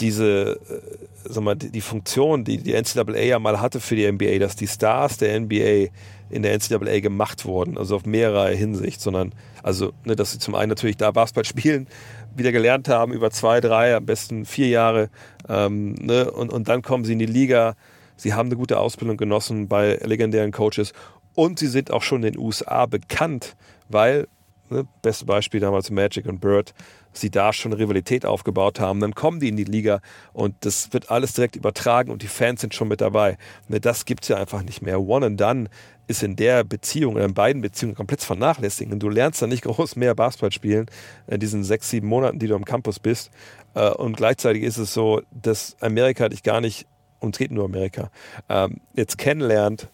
[0.00, 4.10] Diese, äh, sag mal, die, die Funktion, die die NCAA ja mal hatte für die
[4.10, 5.88] NBA, dass die Stars der NBA
[6.30, 10.54] in der NCAA gemacht wurden, also auf mehrere Hinsicht, sondern also, ne, dass sie zum
[10.54, 11.88] einen natürlich da Basketball spielen,
[12.34, 15.10] wieder gelernt haben über zwei, drei, am besten vier Jahre,
[15.48, 17.74] ähm, ne, und, und dann kommen sie in die Liga.
[18.18, 20.92] Sie haben eine gute Ausbildung genossen bei legendären Coaches
[21.34, 23.56] und sie sind auch schon in den USA bekannt,
[23.88, 24.28] weil,
[24.68, 26.74] ne, beste Beispiel damals Magic und Bird,
[27.12, 30.00] sie da schon Rivalität aufgebaut haben, dann kommen die in die Liga
[30.32, 33.38] und das wird alles direkt übertragen und die Fans sind schon mit dabei.
[33.68, 35.00] Ne, das gibt es ja einfach nicht mehr.
[35.00, 35.68] One and Done
[36.08, 38.90] ist in der Beziehung in beiden Beziehungen komplett vernachlässigt.
[38.90, 40.86] Und du lernst dann nicht groß mehr Basketball spielen
[41.26, 43.30] in diesen sechs, sieben Monaten, die du am Campus bist.
[43.74, 46.86] Äh, und gleichzeitig ist es so, dass Amerika dich gar nicht,
[47.20, 48.10] und es geht nur Amerika,
[48.48, 49.88] ähm, jetzt kennenlernt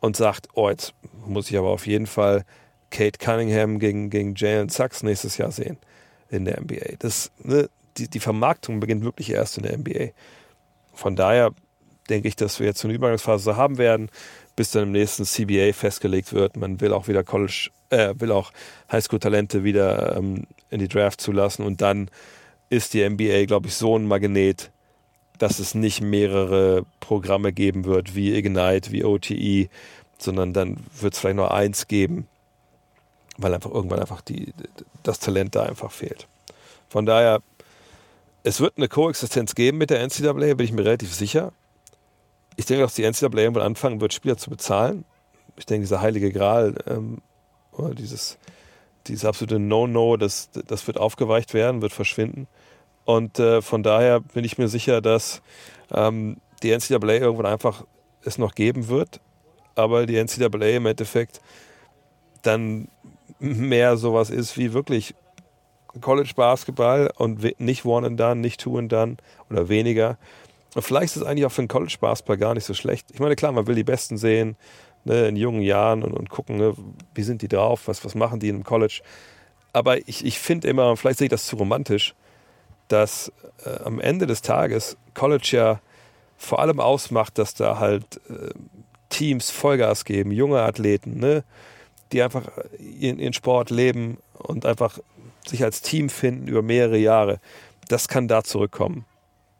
[0.00, 0.94] und sagt, oh, jetzt
[1.26, 2.44] muss ich aber auf jeden Fall
[2.90, 5.78] Kate Cunningham gegen, gegen Jalen Sachs nächstes Jahr sehen
[6.28, 6.96] in der NBA.
[6.98, 10.12] Das, ne, die, die Vermarktung beginnt wirklich erst in der NBA.
[10.92, 11.52] Von daher
[12.08, 14.10] denke ich, dass wir jetzt eine Übergangsphase haben werden
[14.56, 16.56] bis dann im nächsten CBA festgelegt wird.
[16.56, 18.52] Man will auch wieder College, äh, will auch
[18.90, 22.10] Highschool-Talente wieder ähm, in die Draft zulassen und dann
[22.68, 24.70] ist die NBA, glaube ich, so ein Magnet,
[25.42, 29.68] dass es nicht mehrere Programme geben wird wie Ignite, wie OTE,
[30.18, 32.28] sondern dann wird es vielleicht nur eins geben,
[33.38, 34.52] weil einfach irgendwann einfach die,
[35.02, 36.28] das Talent da einfach fehlt.
[36.88, 37.40] Von daher,
[38.44, 41.52] es wird eine Koexistenz geben mit der NCAA, bin ich mir relativ sicher
[42.56, 45.04] ich denke, dass die NCAA irgendwann anfangen wird, Spieler zu bezahlen.
[45.56, 47.18] Ich denke, dieser heilige Gral ähm,
[47.72, 48.38] oder dieses,
[49.06, 52.46] dieses absolute No-No, das, das wird aufgeweicht werden, wird verschwinden.
[53.04, 55.42] Und äh, von daher bin ich mir sicher, dass
[55.92, 57.84] ähm, die NCAA irgendwann einfach
[58.24, 59.20] es noch geben wird,
[59.74, 61.40] aber die NCAA im Endeffekt
[62.42, 62.88] dann
[63.38, 65.14] mehr sowas ist wie wirklich
[66.00, 69.16] College Basketball und nicht One and Done, nicht Two and Done
[69.50, 70.16] oder weniger,
[70.74, 73.10] und vielleicht ist es eigentlich auch für einen College-Basketball gar nicht so schlecht.
[73.12, 74.56] Ich meine, klar, man will die Besten sehen
[75.04, 76.74] ne, in jungen Jahren und, und gucken, ne,
[77.14, 79.02] wie sind die drauf, was, was machen die in einem College.
[79.72, 82.14] Aber ich, ich finde immer, vielleicht sehe ich das zu romantisch,
[82.92, 83.32] dass
[83.64, 85.80] äh, am Ende des Tages College ja
[86.36, 88.50] vor allem ausmacht, dass da halt äh,
[89.08, 91.44] Teams Vollgas geben, junge Athleten, ne,
[92.12, 92.44] die einfach
[92.78, 94.98] ihren, ihren Sport leben und einfach
[95.46, 97.40] sich als Team finden über mehrere Jahre.
[97.88, 99.04] Das kann da zurückkommen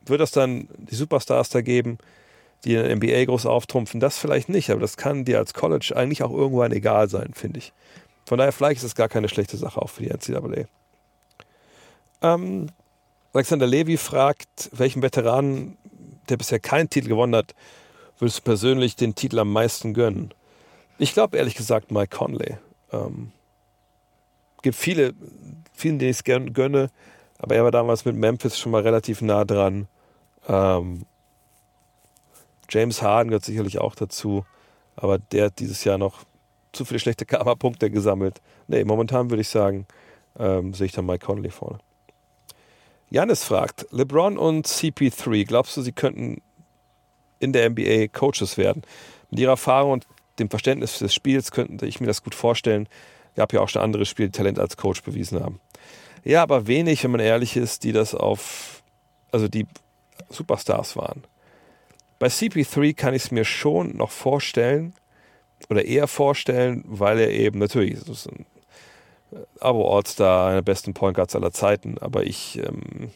[0.07, 1.99] wird es dann die Superstars da geben,
[2.65, 4.01] die in der NBA groß auftrumpfen?
[4.01, 7.59] Das vielleicht nicht, aber das kann dir als College eigentlich auch irgendwann egal sein, finde
[7.59, 7.73] ich.
[8.25, 10.67] Von daher, vielleicht ist es gar keine schlechte Sache auch für die NCAA.
[12.23, 12.69] Ähm,
[13.33, 15.79] Alexander Levy fragt, welchen Veteranen,
[16.29, 17.55] der bisher keinen Titel gewonnen hat,
[18.19, 20.35] würdest du persönlich den Titel am meisten gönnen?
[20.99, 22.59] Ich glaube ehrlich gesagt Mike Conley.
[22.93, 23.33] Ähm,
[24.61, 25.15] gibt viele,
[25.73, 26.91] vielen, denen ich es gönne,
[27.39, 29.89] aber er war damals mit Memphis schon mal relativ nah dran.
[30.47, 31.07] Ähm,
[32.69, 34.45] James Harden gehört sicherlich auch dazu,
[34.95, 36.25] aber der hat dieses Jahr noch
[36.73, 38.41] zu viele schlechte Karma-Punkte gesammelt.
[38.69, 39.87] Nee, momentan würde ich sagen,
[40.39, 41.79] ähm, sehe ich da Mike Conley vorne.
[43.13, 46.41] Janis fragt, LeBron und CP3, glaubst du, sie könnten
[47.41, 48.85] in der NBA Coaches werden?
[49.29, 50.07] Mit ihrer Erfahrung und
[50.39, 52.89] dem Verständnis des Spiels könnte ich mir das gut vorstellen.
[53.37, 55.61] Gab ja auch schon andere Spiele, die Talent als Coach bewiesen haben.
[56.25, 58.83] Ja, aber wenig, wenn man ehrlich ist, die das auf,
[59.31, 59.67] also die
[60.31, 61.25] Superstars waren.
[62.19, 64.95] Bei CP3 kann ich es mir schon noch vorstellen
[65.69, 68.47] oder eher vorstellen, weil er eben natürlich ist ein
[69.61, 73.11] Abo All-Star, einer der besten Point Guards aller Zeiten, aber ich ähm,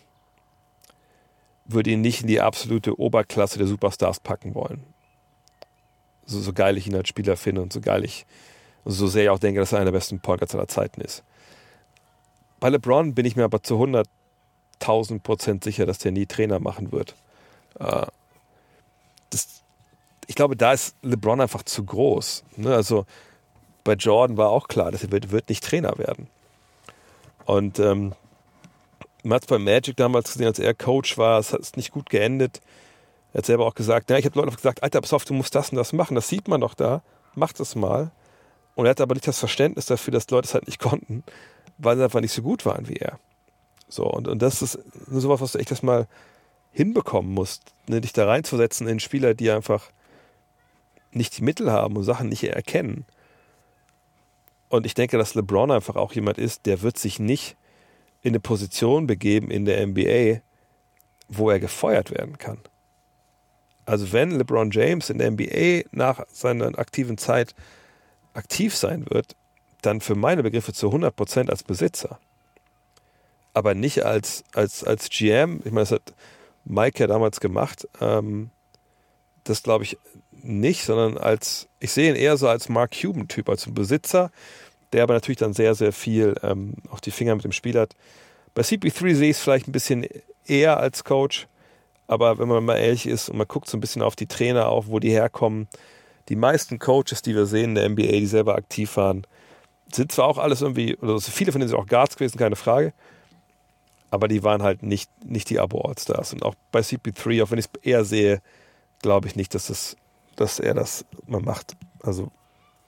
[1.67, 4.85] würde ihn nicht in die absolute Oberklasse der Superstars packen wollen.
[6.25, 8.27] So, so geil ich ihn als Spieler finde und so geil ich
[8.85, 11.23] So sehr ich auch denke, dass er einer der besten Point Guards aller Zeiten ist.
[12.61, 16.93] Bei LeBron bin ich mir aber zu 100.000 Prozent sicher, dass der nie Trainer machen
[16.93, 17.15] wird.
[17.79, 18.07] Äh,
[19.31, 19.63] das,
[20.27, 22.45] ich glaube, da ist LeBron einfach zu groß.
[22.57, 22.75] Ne?
[22.75, 23.05] Also
[23.87, 26.27] bei Jordan war auch klar, dass er wird, wird nicht Trainer werden.
[27.47, 28.13] Und ähm,
[29.23, 32.11] man hat es bei Magic damals gesehen, als er Coach war, es hat nicht gut
[32.11, 32.61] geendet.
[33.33, 35.55] Er hat selber auch gesagt, ja, ich habe Leuten gesagt, Alter, pass auf, du musst
[35.55, 36.15] das und das machen.
[36.15, 37.03] Das sieht man doch da.
[37.35, 38.11] Mach das mal.
[38.75, 41.23] Und er hatte aber nicht das Verständnis dafür, dass Leute es halt nicht konnten,
[41.79, 43.19] weil sie einfach nicht so gut waren wie er.
[43.89, 44.79] So, und, und das ist
[45.09, 46.09] sowas, was du echt erstmal
[46.73, 49.91] hinbekommen musst, ne, dich da reinzusetzen in Spieler, die einfach
[51.13, 53.07] nicht die Mittel haben und Sachen nicht erkennen.
[54.69, 57.57] Und ich denke, dass LeBron einfach auch jemand ist, der wird sich nicht
[58.23, 60.41] in eine Position begeben in der NBA,
[61.29, 62.59] wo er gefeuert werden kann.
[63.85, 67.55] Also wenn LeBron James in der NBA nach seiner aktiven Zeit
[68.35, 69.37] aktiv sein wird,
[69.83, 72.19] dann für meine Begriffe zu 100% als Besitzer.
[73.55, 75.61] Aber nicht als, als, als GM.
[75.65, 76.15] Ich meine, das hat
[76.65, 77.89] Mike ja damals gemacht.
[78.01, 78.51] Ähm,
[79.45, 79.97] das glaube ich
[80.47, 84.31] nicht, sondern als, ich sehe ihn eher so als Mark Cuban-Typ, als ein Besitzer,
[84.93, 87.95] der aber natürlich dann sehr, sehr viel ähm, auch die Finger mit dem Spiel hat.
[88.55, 90.07] Bei CP3 sehe ich es vielleicht ein bisschen
[90.47, 91.47] eher als Coach,
[92.07, 94.69] aber wenn man mal ehrlich ist und man guckt so ein bisschen auf die Trainer
[94.69, 95.69] auf, wo die herkommen,
[96.29, 99.27] die meisten Coaches, die wir sehen in der NBA, die selber aktiv waren,
[99.93, 102.93] sind zwar auch alles irgendwie, oder viele von denen sind auch Guards gewesen, keine Frage,
[104.11, 106.33] aber die waren halt nicht, nicht die Abo-All-Stars.
[106.33, 108.41] Und auch bei CP3, auch wenn ich es eher sehe,
[109.03, 109.97] glaube ich nicht, dass, das,
[110.37, 111.77] dass er das mal macht.
[112.03, 112.31] Also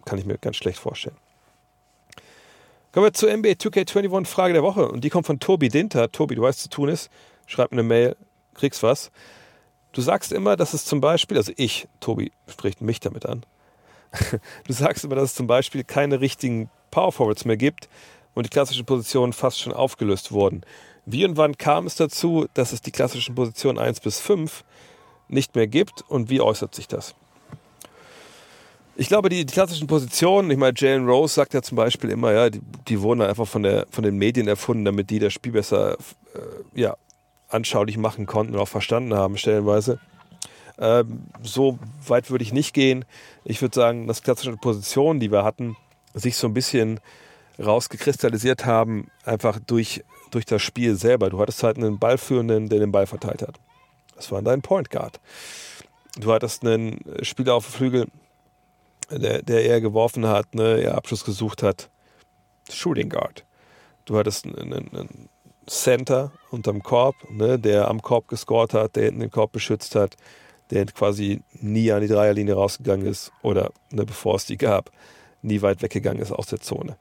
[0.05, 1.16] kann ich mir ganz schlecht vorstellen.
[2.92, 4.88] Kommen wir zur NBA 2K21 Frage der Woche.
[4.88, 6.11] Und die kommt von Tobi Dinter.
[6.11, 7.11] Tobi, du weißt, was zu tun ist.
[7.46, 8.16] Schreib mir eine Mail,
[8.55, 9.11] kriegst was.
[9.92, 13.44] Du sagst immer, dass es zum Beispiel, also ich, Tobi spricht mich damit an.
[14.66, 17.88] Du sagst immer, dass es zum Beispiel keine richtigen Power Forwards mehr gibt
[18.34, 20.62] und die klassischen Positionen fast schon aufgelöst wurden.
[21.05, 24.64] Wie und wann kam es dazu, dass es die klassischen Positionen 1 bis 5
[25.28, 27.14] nicht mehr gibt und wie äußert sich das?
[29.01, 32.32] Ich glaube, die, die klassischen Positionen, ich meine, Jalen Rose sagt ja zum Beispiel immer,
[32.32, 35.53] ja, die, die wurden einfach von, der, von den Medien erfunden, damit die das Spiel
[35.53, 36.40] besser äh,
[36.74, 36.96] ja,
[37.49, 40.01] anschaulich machen konnten und auch verstanden haben, stellenweise.
[40.80, 41.78] Ähm, so
[42.09, 43.05] weit würde ich nicht gehen.
[43.44, 45.76] Ich würde sagen, dass klassische Positionen, die wir hatten,
[46.12, 46.99] sich so ein bisschen
[47.64, 51.30] rausgekristallisiert haben, einfach durch, durch das Spiel selber.
[51.30, 53.61] Du hattest halt einen Ballführenden, der den Ball verteilt hat.
[54.16, 55.20] Das war dein Point Guard.
[56.18, 58.07] Du hattest einen Spieler auf dem Flügel,
[59.11, 61.90] der, der eher geworfen hat, ne, eher Abschluss gesucht hat.
[62.70, 63.44] Shooting Guard.
[64.04, 65.28] Du hattest einen, einen
[65.66, 70.16] Center unterm Korb, ne, der am Korb gescored hat, der hinten den Korb beschützt hat,
[70.70, 74.90] der quasi nie an die Dreierlinie rausgegangen ist oder ne, bevor es die gab,
[75.42, 76.96] nie weit weggegangen ist aus der Zone.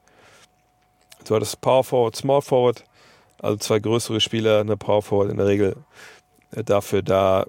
[1.24, 2.84] Du hattest Power Forward, Small Forward,
[3.40, 5.76] also zwei größere Spieler, eine Power Forward in der Regel
[6.52, 7.46] äh, dafür da,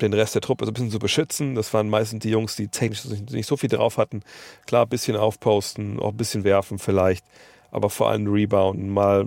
[0.00, 1.54] den Rest der Truppe so ein bisschen zu beschützen.
[1.54, 4.22] Das waren meistens die Jungs, die technisch nicht so viel drauf hatten.
[4.66, 7.24] Klar, ein bisschen aufposten, auch ein bisschen werfen vielleicht,
[7.70, 9.26] aber vor allem rebounden, mal,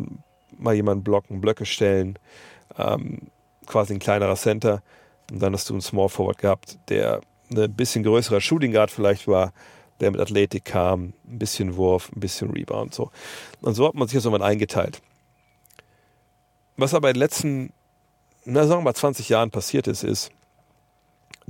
[0.58, 2.18] mal jemanden blocken, Blöcke stellen,
[2.78, 3.20] ähm,
[3.66, 4.82] quasi ein kleinerer Center.
[5.32, 7.22] Und dann hast du einen Small Forward gehabt, der
[7.56, 9.54] ein bisschen größerer Shooting Guard vielleicht war,
[10.00, 12.94] der mit Athletik kam, ein bisschen Wurf, ein bisschen Rebound.
[12.94, 13.12] So.
[13.62, 15.02] Und so hat man sich das irgendwann eingeteilt.
[16.78, 17.74] Was aber in den letzten,
[18.46, 20.32] na, sagen wir mal 20 Jahren passiert ist, ist,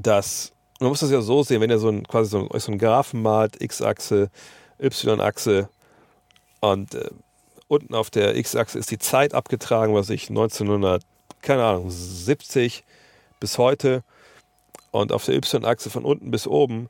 [0.02, 2.72] dass, man muss das ja so sehen, wenn ihr so ein, quasi so, euch so
[2.72, 4.30] einen Graphen malt, X-Achse,
[4.80, 5.70] Y-Achse
[6.60, 7.10] und äh,
[7.68, 11.04] unten auf der X-Achse ist die Zeit abgetragen, was ich 1900,
[11.42, 12.84] keine Ahnung, 70
[13.40, 14.04] bis heute
[14.92, 16.90] und auf der Y-Achse von unten bis oben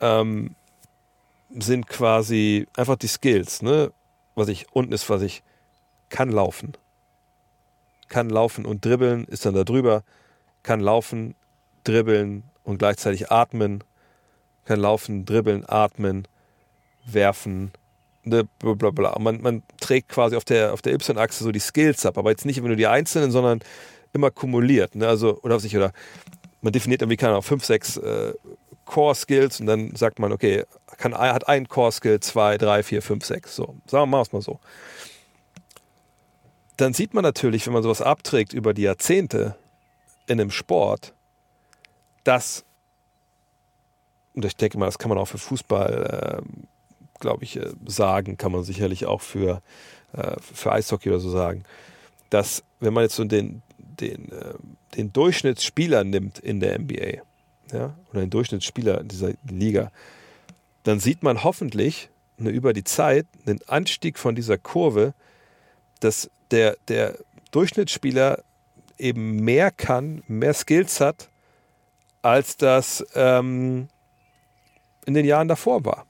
[0.00, 0.54] ähm,
[1.58, 3.92] sind quasi einfach die Skills, ne?
[4.34, 5.42] Was ich, unten ist, was ich
[6.08, 6.72] kann laufen.
[8.08, 10.04] Kann laufen und dribbeln, ist dann da drüber.
[10.62, 11.34] Kann laufen,
[11.84, 13.84] dribbeln und gleichzeitig atmen.
[14.64, 16.28] Kann laufen, dribbeln, atmen,
[17.04, 17.72] werfen.
[18.22, 19.18] Ne, blablabla.
[19.18, 22.44] Man, man trägt quasi auf der, auf der Y-Achse so die Skills ab, aber jetzt
[22.44, 23.60] nicht immer nur die einzelnen, sondern
[24.12, 24.94] immer kumuliert.
[24.94, 25.08] Ne?
[25.08, 25.92] Also, oder was ich, oder
[26.60, 28.34] man definiert irgendwie, keine Ahnung, fünf, sechs äh,
[28.84, 30.64] Core-Skills und dann sagt man, okay,
[30.98, 33.56] kann, hat ein Core-Skill, zwei, drei, vier, fünf, sechs.
[33.56, 34.58] So, sagen wir mal, mal so.
[36.76, 39.56] Dann sieht man natürlich, wenn man sowas abträgt über die Jahrzehnte
[40.26, 41.14] in einem Sport,
[42.24, 42.64] dass,
[44.34, 46.68] und ich denke mal, das kann man auch für Fußball, äh,
[47.20, 49.62] glaube ich, äh, sagen, kann man sicherlich auch für,
[50.12, 51.64] äh, für Eishockey oder so sagen,
[52.30, 54.54] dass wenn man jetzt so den, den, äh,
[54.96, 57.22] den Durchschnittsspieler nimmt in der NBA,
[57.72, 59.90] ja, oder den Durchschnittsspieler dieser Liga,
[60.82, 62.08] dann sieht man hoffentlich,
[62.38, 65.14] ne, über die Zeit einen Anstieg von dieser Kurve,
[66.00, 67.18] dass der, der
[67.50, 68.42] Durchschnittsspieler
[68.98, 71.29] eben mehr kann, mehr Skills hat,
[72.22, 73.88] als das ähm,
[75.06, 76.06] in den Jahren davor war.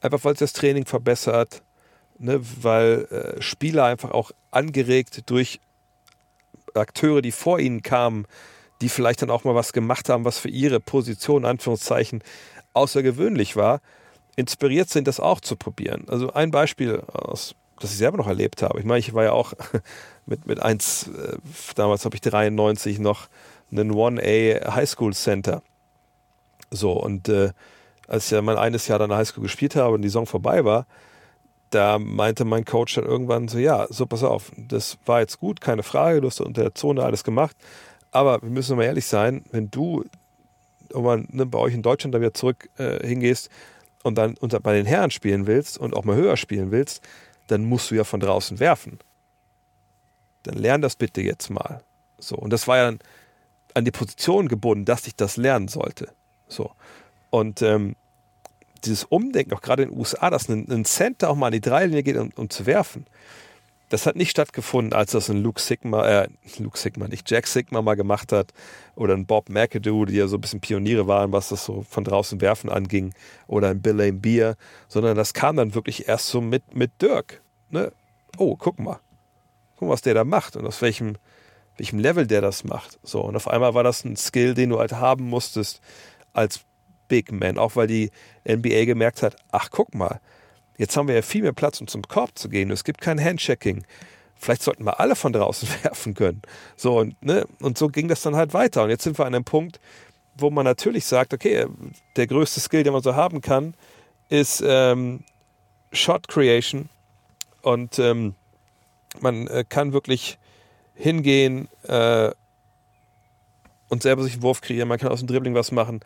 [0.00, 1.62] Einfach weil sich das Training verbessert,
[2.18, 5.60] ne, weil äh, Spieler einfach auch angeregt durch
[6.74, 8.26] Akteure, die vor ihnen kamen,
[8.80, 12.22] die vielleicht dann auch mal was gemacht haben, was für ihre Position, Anführungszeichen,
[12.72, 13.80] außergewöhnlich war,
[14.36, 16.04] inspiriert sind, das auch zu probieren.
[16.08, 18.78] Also ein Beispiel, aus, das ich selber noch erlebt habe.
[18.78, 19.52] Ich meine, ich war ja auch
[20.26, 21.36] mit, mit 1, äh,
[21.74, 23.28] damals habe ich 93 noch
[23.70, 25.62] einen 1A Highschool Center.
[26.70, 27.50] So, und äh,
[28.06, 30.86] als ich ja mein eines Jahr dann Highschool gespielt habe und die Saison vorbei war,
[31.70, 35.60] da meinte mein Coach dann irgendwann so, ja, so pass auf, das war jetzt gut,
[35.60, 37.56] keine Frage, du hast unter der Zone alles gemacht,
[38.10, 40.04] aber wir müssen mal ehrlich sein, wenn du
[40.92, 43.50] mal, ne, bei euch in Deutschland da wieder zurück äh, hingehst
[44.02, 47.06] und dann unter, bei den Herren spielen willst und auch mal höher spielen willst,
[47.46, 48.98] dann musst du ja von draußen werfen.
[50.42, 51.82] Dann lern das bitte jetzt mal.
[52.18, 52.98] So, und das war ja dann
[53.74, 56.12] an die Position gebunden, dass ich das lernen sollte.
[56.48, 56.72] So.
[57.30, 57.96] Und ähm,
[58.84, 61.60] dieses Umdenken, auch gerade in den USA, dass ein, ein Center auch mal an die
[61.60, 63.06] Dreilinie geht, um, um zu werfen,
[63.90, 67.82] das hat nicht stattgefunden, als das ein Luke Sigma, äh, Luke Sigma, nicht Jack Sigma
[67.82, 68.52] mal gemacht hat
[68.94, 72.04] oder ein Bob McAdoo, die ja so ein bisschen Pioniere waren, was das so von
[72.04, 73.12] draußen werfen anging,
[73.48, 74.56] oder ein Bill Lane Beer,
[74.86, 77.42] sondern das kam dann wirklich erst so mit, mit Dirk.
[77.68, 77.92] Ne?
[78.38, 79.00] Oh, guck mal.
[79.76, 81.16] Guck mal, was der da macht und aus welchem,
[81.80, 82.98] welchem Level der das macht.
[83.02, 85.80] So, und auf einmal war das ein Skill, den du halt haben musstest
[86.34, 86.60] als
[87.08, 88.10] Big Man, auch weil die
[88.46, 90.20] NBA gemerkt hat, ach guck mal,
[90.76, 92.70] jetzt haben wir ja viel mehr Platz, um zum Korb zu gehen.
[92.70, 93.84] Es gibt kein Handchecking.
[94.36, 96.42] Vielleicht sollten wir alle von draußen werfen können.
[96.76, 97.46] So und, ne?
[97.60, 98.84] und so ging das dann halt weiter.
[98.84, 99.80] Und jetzt sind wir an einem Punkt,
[100.36, 101.66] wo man natürlich sagt, okay,
[102.16, 103.74] der größte Skill, den man so haben kann,
[104.28, 105.24] ist ähm,
[105.92, 106.90] Shot Creation.
[107.62, 108.34] Und ähm,
[109.20, 110.38] man äh, kann wirklich
[111.00, 112.30] hingehen äh,
[113.88, 114.88] und selber sich einen Wurf kreieren.
[114.88, 116.00] Man kann aus dem Dribbling was machen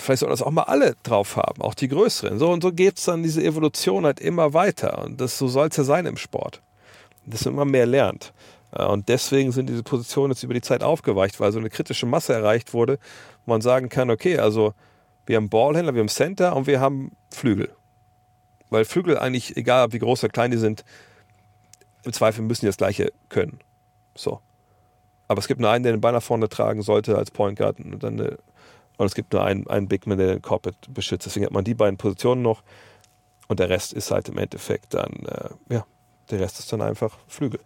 [0.00, 2.38] vielleicht sollen das auch mal alle drauf haben, auch die größeren.
[2.38, 5.04] So und so geht es dann diese Evolution halt immer weiter.
[5.04, 6.62] Und das so soll es ja sein im Sport.
[7.26, 8.32] Dass man immer mehr lernt.
[8.70, 12.34] Und deswegen sind diese Positionen jetzt über die Zeit aufgeweicht, weil so eine kritische Masse
[12.34, 12.98] erreicht wurde,
[13.44, 14.74] wo man sagen kann, okay, also
[15.26, 17.70] wir haben Ballhändler, wir haben Center und wir haben Flügel.
[18.70, 20.84] Weil Flügel eigentlich, egal wie groß oder klein die sind,
[22.04, 23.58] im Zweifel müssen die das Gleiche können.
[24.18, 24.40] So.
[25.28, 27.80] Aber es gibt nur einen, der den Ball nach vorne tragen sollte als Point Guard
[27.80, 28.38] und dann eine
[28.98, 31.24] und es gibt nur einen, einen Big Man, der den Corporate beschützt.
[31.24, 32.62] Deswegen hat man die beiden Positionen noch.
[33.46, 35.86] Und der Rest ist halt im Endeffekt dann, äh, ja,
[36.30, 37.60] der Rest ist dann einfach Flügel.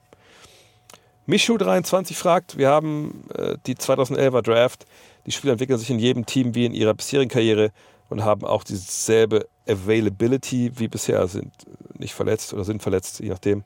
[1.26, 4.84] Mishu23 fragt, wir haben äh, die 2011er Draft.
[5.24, 7.70] Die Spieler entwickeln sich in jedem Team wie in ihrer bisherigen Karriere
[8.10, 11.52] und haben auch dieselbe Availability wie bisher, sind
[11.94, 13.64] nicht verletzt oder sind verletzt, je nachdem.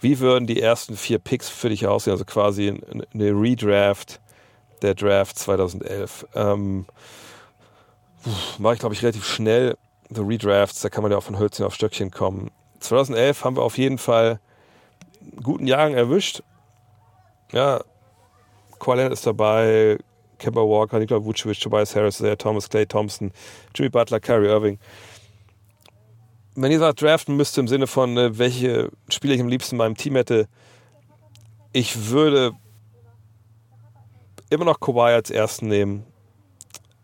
[0.00, 2.12] Wie würden die ersten vier Picks für dich aussehen?
[2.12, 2.80] Also quasi
[3.12, 4.20] eine Redraft
[4.82, 6.26] der Draft 2011.
[6.34, 6.86] Ähm,
[8.58, 9.76] Mache ich, glaube ich, relativ schnell.
[10.10, 12.50] The Redrafts, da kann man ja auch von Hölzchen auf Stöckchen kommen.
[12.80, 14.40] 2011 haben wir auf jeden Fall
[15.42, 16.42] guten Jahrgang erwischt.
[17.52, 17.80] Ja,
[18.78, 19.98] Qualen ist dabei,
[20.38, 23.32] Kemba Walker, Nikola Vucevic, Tobias Harris, Thomas, Clay Thompson,
[23.74, 24.78] Jimmy Butler, Kyrie Irving.
[26.60, 29.78] Wenn ihr sagt, draften müsst im Sinne von, äh, welche Spieler ich am liebsten in
[29.78, 30.48] meinem Team hätte,
[31.72, 32.52] ich würde
[34.50, 36.04] immer noch Kawhi als ersten nehmen.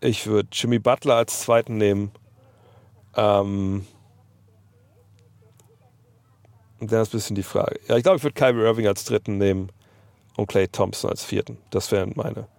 [0.01, 2.11] Ich würde Jimmy Butler als zweiten nehmen.
[3.15, 3.87] Ähm
[6.81, 7.79] und dann ist ein bisschen die Frage.
[7.87, 9.71] Ja, ich glaube, ich würde Kyrie Irving als dritten nehmen
[10.35, 11.59] und Clay Thompson als vierten.
[11.69, 12.49] Das wären meine.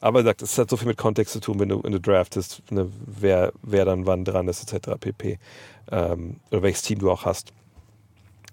[0.00, 2.36] Aber sagt, es hat so viel mit Kontext zu tun, wenn du in der Draft
[2.36, 4.90] ist, ne, wer, wer dann wann dran ist, etc.
[4.98, 5.38] pp.
[5.90, 7.52] Ähm, oder welches Team du auch hast.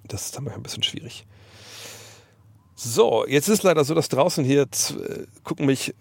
[0.08, 1.26] Das ist dann manchmal ein bisschen schwierig.
[2.76, 5.94] So, jetzt ist leider so, dass draußen hier äh, gucken mich,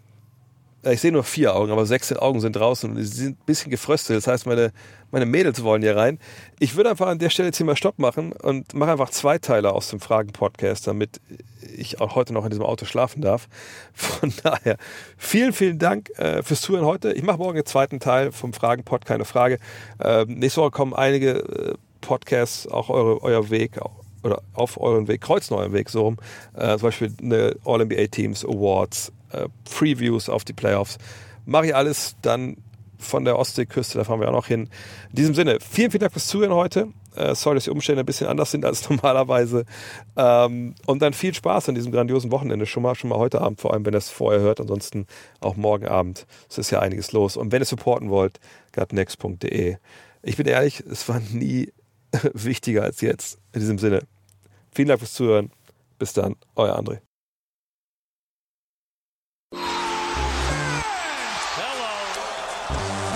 [0.93, 3.70] ich sehe nur vier Augen, aber sechs Augen sind draußen und sie sind ein bisschen
[3.70, 4.18] gefröstelt.
[4.18, 4.72] Das heißt, meine,
[5.11, 6.18] meine Mädels wollen hier rein.
[6.59, 9.39] Ich würde einfach an der Stelle jetzt hier mal Stopp machen und mache einfach zwei
[9.39, 11.20] Teile aus dem Fragen-Podcast, damit
[11.76, 13.49] ich auch heute noch in diesem Auto schlafen darf.
[13.95, 14.76] Von daher,
[15.16, 17.12] vielen, vielen Dank äh, fürs Zuhören heute.
[17.12, 19.59] Ich mache morgen den zweiten Teil vom Fragen-Pod, keine Frage.
[20.03, 23.78] Ähm, nächste Woche kommen einige äh, Podcasts, auch eure, euer Weg,
[24.24, 26.16] oder auf euren Weg, kreuzen euren Weg so rum.
[26.55, 30.99] Äh, zum Beispiel eine All-NBA Teams Awards, äh, Previews auf die Playoffs.
[31.47, 32.57] Mache ich alles dann
[32.99, 34.68] von der Ostseeküste, da fahren wir auch noch hin.
[35.11, 36.89] In diesem Sinne, vielen, vielen Dank fürs Zuhören heute.
[37.14, 39.64] Äh, sorry, dass die Umstände ein bisschen anders sind als normalerweise.
[40.16, 42.66] Ähm, und dann viel Spaß an diesem grandiosen Wochenende.
[42.66, 44.61] Schon mal, schon mal heute Abend, vor allem wenn ihr es vorher hört.
[44.61, 45.07] Ansonsten
[45.41, 46.26] auch morgen Abend.
[46.49, 47.37] Es ist ja einiges los.
[47.37, 48.41] Und wenn ihr supporten wollt,
[48.74, 49.76] gutnext.de
[50.22, 51.72] Ich bin ehrlich, es war nie
[52.32, 53.39] wichtiger als jetzt.
[53.53, 54.03] In diesem Sinne,
[54.72, 55.51] vielen Dank fürs Zuhören.
[55.99, 56.99] Bis dann, euer André.